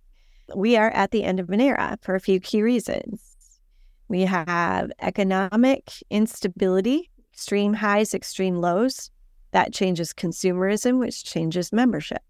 we 0.55 0.77
are 0.77 0.91
at 0.91 1.11
the 1.11 1.25
end 1.25 1.41
of 1.41 1.51
an 1.51 1.61
era 1.61 1.99
for 2.03 2.15
a 2.15 2.21
few 2.21 2.39
key 2.39 2.63
reasons. 2.63 3.23
We 4.09 4.23
have 4.23 4.93
economic 5.01 5.91
instability, 6.11 7.11
extreme 7.33 7.75
highs, 7.75 8.15
extreme 8.15 8.57
lows. 8.57 9.11
That 9.53 9.73
changes 9.73 10.13
consumerism, 10.13 10.99
which 10.99 11.25
changes 11.25 11.73
membership. 11.73 12.23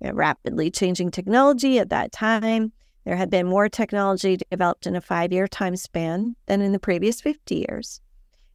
We 0.00 0.08
have 0.08 0.16
rapidly 0.16 0.70
changing 0.70 1.10
technology 1.10 1.78
at 1.78 1.90
that 1.90 2.12
time. 2.12 2.72
There 3.04 3.16
had 3.16 3.30
been 3.30 3.46
more 3.46 3.68
technology 3.68 4.36
developed 4.50 4.86
in 4.86 4.94
a 4.94 5.00
five 5.00 5.32
year 5.32 5.48
time 5.48 5.76
span 5.76 6.36
than 6.46 6.60
in 6.60 6.72
the 6.72 6.78
previous 6.78 7.20
50 7.20 7.64
years. 7.68 8.00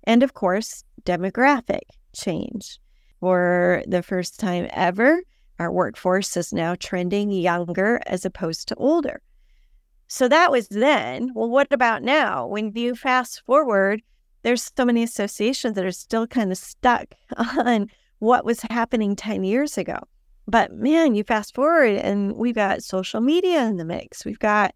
And 0.03 0.21
of 0.21 0.33
course, 0.33 0.83
demographic 1.03 1.81
change. 2.13 2.79
For 3.19 3.83
the 3.87 4.03
first 4.03 4.39
time 4.39 4.67
ever, 4.71 5.21
our 5.59 5.71
workforce 5.71 6.35
is 6.35 6.51
now 6.51 6.75
trending 6.75 7.31
younger 7.31 8.01
as 8.05 8.25
opposed 8.25 8.67
to 8.67 8.75
older. 8.75 9.21
So 10.07 10.27
that 10.27 10.51
was 10.51 10.67
then. 10.67 11.31
Well, 11.33 11.49
what 11.49 11.71
about 11.71 12.03
now? 12.03 12.45
When 12.47 12.71
you 12.75 12.95
fast 12.95 13.41
forward, 13.45 14.01
there's 14.43 14.71
so 14.75 14.85
many 14.85 15.03
associations 15.03 15.75
that 15.75 15.85
are 15.85 15.91
still 15.91 16.27
kind 16.27 16.51
of 16.51 16.57
stuck 16.57 17.05
on 17.57 17.87
what 18.19 18.45
was 18.45 18.61
happening 18.69 19.15
10 19.15 19.43
years 19.43 19.77
ago. 19.77 19.99
But 20.47 20.73
man, 20.73 21.15
you 21.15 21.23
fast 21.23 21.55
forward 21.55 21.95
and 21.95 22.35
we've 22.35 22.55
got 22.55 22.83
social 22.83 23.21
media 23.21 23.63
in 23.65 23.77
the 23.77 23.85
mix. 23.85 24.25
We've 24.25 24.39
got 24.39 24.75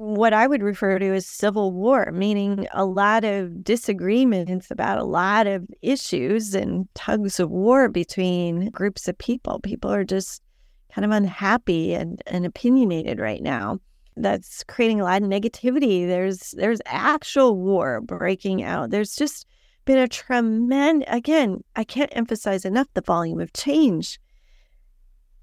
what 0.00 0.32
I 0.32 0.46
would 0.46 0.62
refer 0.62 0.98
to 0.98 1.12
as 1.12 1.26
civil 1.26 1.72
war, 1.72 2.10
meaning 2.10 2.66
a 2.72 2.86
lot 2.86 3.22
of 3.22 3.62
disagreements 3.62 4.70
about 4.70 4.96
a 4.96 5.04
lot 5.04 5.46
of 5.46 5.68
issues 5.82 6.54
and 6.54 6.88
tugs 6.94 7.38
of 7.38 7.50
war 7.50 7.90
between 7.90 8.70
groups 8.70 9.08
of 9.08 9.18
people. 9.18 9.60
People 9.60 9.92
are 9.92 10.04
just 10.04 10.40
kind 10.90 11.04
of 11.04 11.10
unhappy 11.10 11.92
and, 11.92 12.22
and 12.26 12.46
opinionated 12.46 13.18
right 13.18 13.42
now. 13.42 13.78
That's 14.16 14.64
creating 14.64 15.02
a 15.02 15.04
lot 15.04 15.20
of 15.20 15.28
negativity. 15.28 16.06
There's 16.06 16.52
there's 16.52 16.80
actual 16.86 17.56
war 17.56 18.00
breaking 18.00 18.62
out. 18.62 18.88
There's 18.88 19.14
just 19.14 19.46
been 19.84 19.98
a 19.98 20.08
tremendous 20.08 21.06
again, 21.12 21.62
I 21.76 21.84
can't 21.84 22.16
emphasize 22.16 22.64
enough 22.64 22.88
the 22.94 23.02
volume 23.02 23.38
of 23.38 23.52
change 23.52 24.18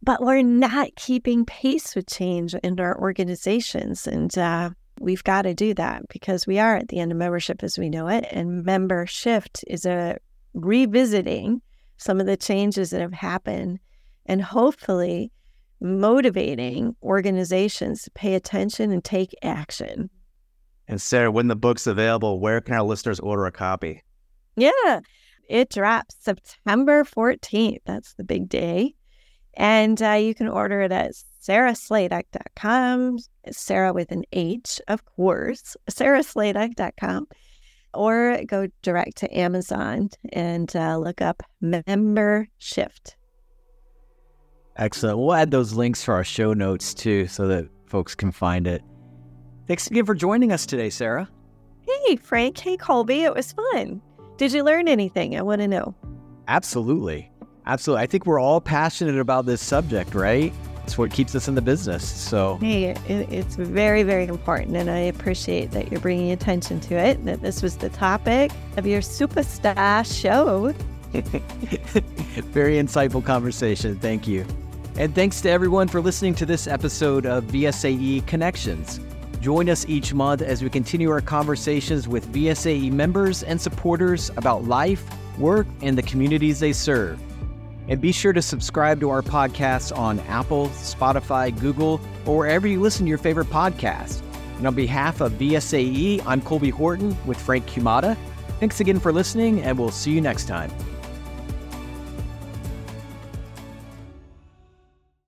but 0.02 0.22
we're 0.22 0.44
not 0.44 0.96
keeping 0.96 1.46
pace 1.46 1.96
with 1.96 2.08
change 2.08 2.54
in 2.56 2.80
our 2.80 2.98
organizations. 3.00 4.08
And 4.08 4.36
uh, 4.38 4.72
we've 5.00 5.24
got 5.24 5.44
to 5.44 5.54
do 5.54 5.74
that 5.76 6.08
because 6.10 6.48
we 6.48 6.60
are 6.60 6.76
at 6.76 6.90
the 6.90 7.00
end 7.00 7.12
of 7.12 7.18
membership 7.18 7.64
as 7.64 7.78
we 7.78 7.90
know 7.90 8.08
it. 8.08 8.26
And 8.32 8.66
Membershift 8.66 9.64
is 9.68 9.86
a 9.86 10.18
revisiting 10.54 11.62
some 11.98 12.20
of 12.20 12.28
the 12.28 12.38
changes 12.38 12.92
that 12.92 13.02
have 13.02 13.14
happened 13.14 13.80
and 14.26 14.42
hopefully 14.42 15.32
motivating 15.80 16.96
organizations 17.04 18.04
to 18.04 18.12
pay 18.12 18.36
attention 18.36 18.92
and 18.92 19.04
take 19.04 19.34
action. 19.42 20.10
And 20.88 21.02
Sarah, 21.02 21.32
when 21.32 21.48
the 21.48 21.56
book's 21.56 21.88
available, 21.88 22.40
where 22.40 22.62
can 22.62 22.76
our 22.76 22.84
listeners 22.84 23.20
order 23.20 23.46
a 23.46 23.52
copy? 23.52 24.04
Yeah, 24.56 25.02
it 25.50 25.70
drops 25.70 26.16
September 26.20 27.04
14th. 27.04 27.80
That's 27.86 28.14
the 28.14 28.24
big 28.24 28.48
day. 28.50 28.96
And 29.58 30.02
uh, 30.02 30.12
you 30.12 30.36
can 30.36 30.48
order 30.48 30.82
it 30.82 30.92
at 30.92 31.14
sarahsladek.com, 31.42 33.18
Sarah 33.52 33.92
with 33.92 34.12
an 34.12 34.24
H, 34.32 34.80
of 34.88 35.04
course, 35.06 35.76
sarahsladek.com, 35.90 37.28
or 37.94 38.40
go 38.46 38.68
direct 38.84 39.18
to 39.18 39.38
Amazon 39.38 40.10
and 40.32 40.74
uh, 40.76 40.98
look 40.98 41.22
up 41.22 41.42
Member 41.60 42.48
Shift. 42.60 43.16
Excellent. 44.76 45.18
We'll 45.18 45.34
add 45.34 45.50
those 45.50 45.74
links 45.74 46.04
for 46.04 46.14
our 46.14 46.24
show 46.24 46.54
notes 46.54 46.94
too 46.94 47.26
so 47.26 47.48
that 47.48 47.68
folks 47.88 48.14
can 48.14 48.32
find 48.32 48.68
it. 48.68 48.84
Thanks 49.66 49.88
again 49.88 50.06
for 50.06 50.14
joining 50.14 50.52
us 50.52 50.68
today, 50.68 50.92
Sarah. 50.92 51.28
Hey, 51.82 52.16
Frank. 52.18 52.60
Hey, 52.60 52.78
Colby. 52.78 53.24
It 53.24 53.34
was 53.34 53.54
fun. 53.54 54.02
Did 54.38 54.54
you 54.54 54.64
learn 54.64 54.88
anything? 54.88 55.36
I 55.36 55.42
want 55.42 55.62
to 55.62 55.68
know. 55.68 55.96
Absolutely. 56.48 57.32
Absolutely. 57.68 58.04
I 58.04 58.08
think 58.08 58.26
we're 58.26 58.40
all 58.40 58.62
passionate 58.62 59.20
about 59.20 59.46
this 59.46 59.62
subject, 59.62 60.16
right? 60.16 60.54
It's 60.86 60.98
what 60.98 61.12
keeps 61.12 61.36
us 61.36 61.50
in 61.50 61.56
the 61.56 61.62
business. 61.62 62.10
So, 62.10 62.56
hey, 62.62 62.96
it's 63.10 63.56
very, 63.56 64.04
very 64.04 64.26
important. 64.26 64.78
And 64.78 64.90
I 64.90 65.00
appreciate 65.00 65.72
that 65.72 65.92
you're 65.92 66.00
bringing 66.00 66.32
attention 66.32 66.80
to 66.80 66.96
it, 66.96 67.24
that 67.26 67.42
this 67.42 67.62
was 67.62 67.76
the 67.76 67.90
topic 67.90 68.52
of 68.78 68.88
your 68.88 69.02
superstar 69.02 70.06
show. 70.22 70.74
very 72.52 72.76
insightful 72.76 73.24
conversation. 73.24 74.00
Thank 74.00 74.30
you. 74.30 74.46
And 74.96 75.14
thanks 75.14 75.42
to 75.42 75.50
everyone 75.50 75.90
for 75.90 76.00
listening 76.00 76.36
to 76.36 76.46
this 76.46 76.68
episode 76.68 77.26
of 77.26 77.44
VSAE 77.46 78.26
Connections. 78.28 79.02
Join 79.42 79.70
us 79.70 79.86
each 79.90 80.14
month 80.14 80.42
as 80.42 80.64
we 80.64 80.70
continue 80.70 81.12
our 81.12 81.22
conversations 81.22 82.08
with 82.08 82.26
VSAE 82.34 82.94
members 82.94 83.44
and 83.44 83.60
supporters 83.60 84.32
about 84.38 84.64
life, 84.64 85.06
work, 85.38 85.68
and 85.82 85.98
the 85.98 86.02
communities 86.04 86.62
they 86.62 86.72
serve. 86.72 87.22
And 87.88 88.02
be 88.02 88.12
sure 88.12 88.34
to 88.34 88.42
subscribe 88.42 89.00
to 89.00 89.10
our 89.10 89.22
podcast 89.22 89.98
on 89.98 90.20
Apple, 90.22 90.68
Spotify, 90.70 91.58
Google, 91.58 92.02
or 92.26 92.38
wherever 92.38 92.68
you 92.68 92.82
listen 92.82 93.06
to 93.06 93.10
your 93.10 93.18
favorite 93.18 93.48
podcast. 93.48 94.22
And 94.58 94.68
on 94.68 94.76
behalf 94.76 95.22
of 95.22 95.34
VSAE, 95.34 96.24
I'm 96.26 96.42
Colby 96.42 96.70
Horton 96.70 97.16
with 97.26 97.40
Frank 97.40 97.66
Cumata. 97.68 98.18
Thanks 98.60 98.80
again 98.80 99.00
for 99.00 99.14
listening, 99.14 99.62
and 99.62 99.78
we'll 99.78 99.92
see 99.92 100.12
you 100.12 100.22
next 100.22 100.48
time. 100.48 100.72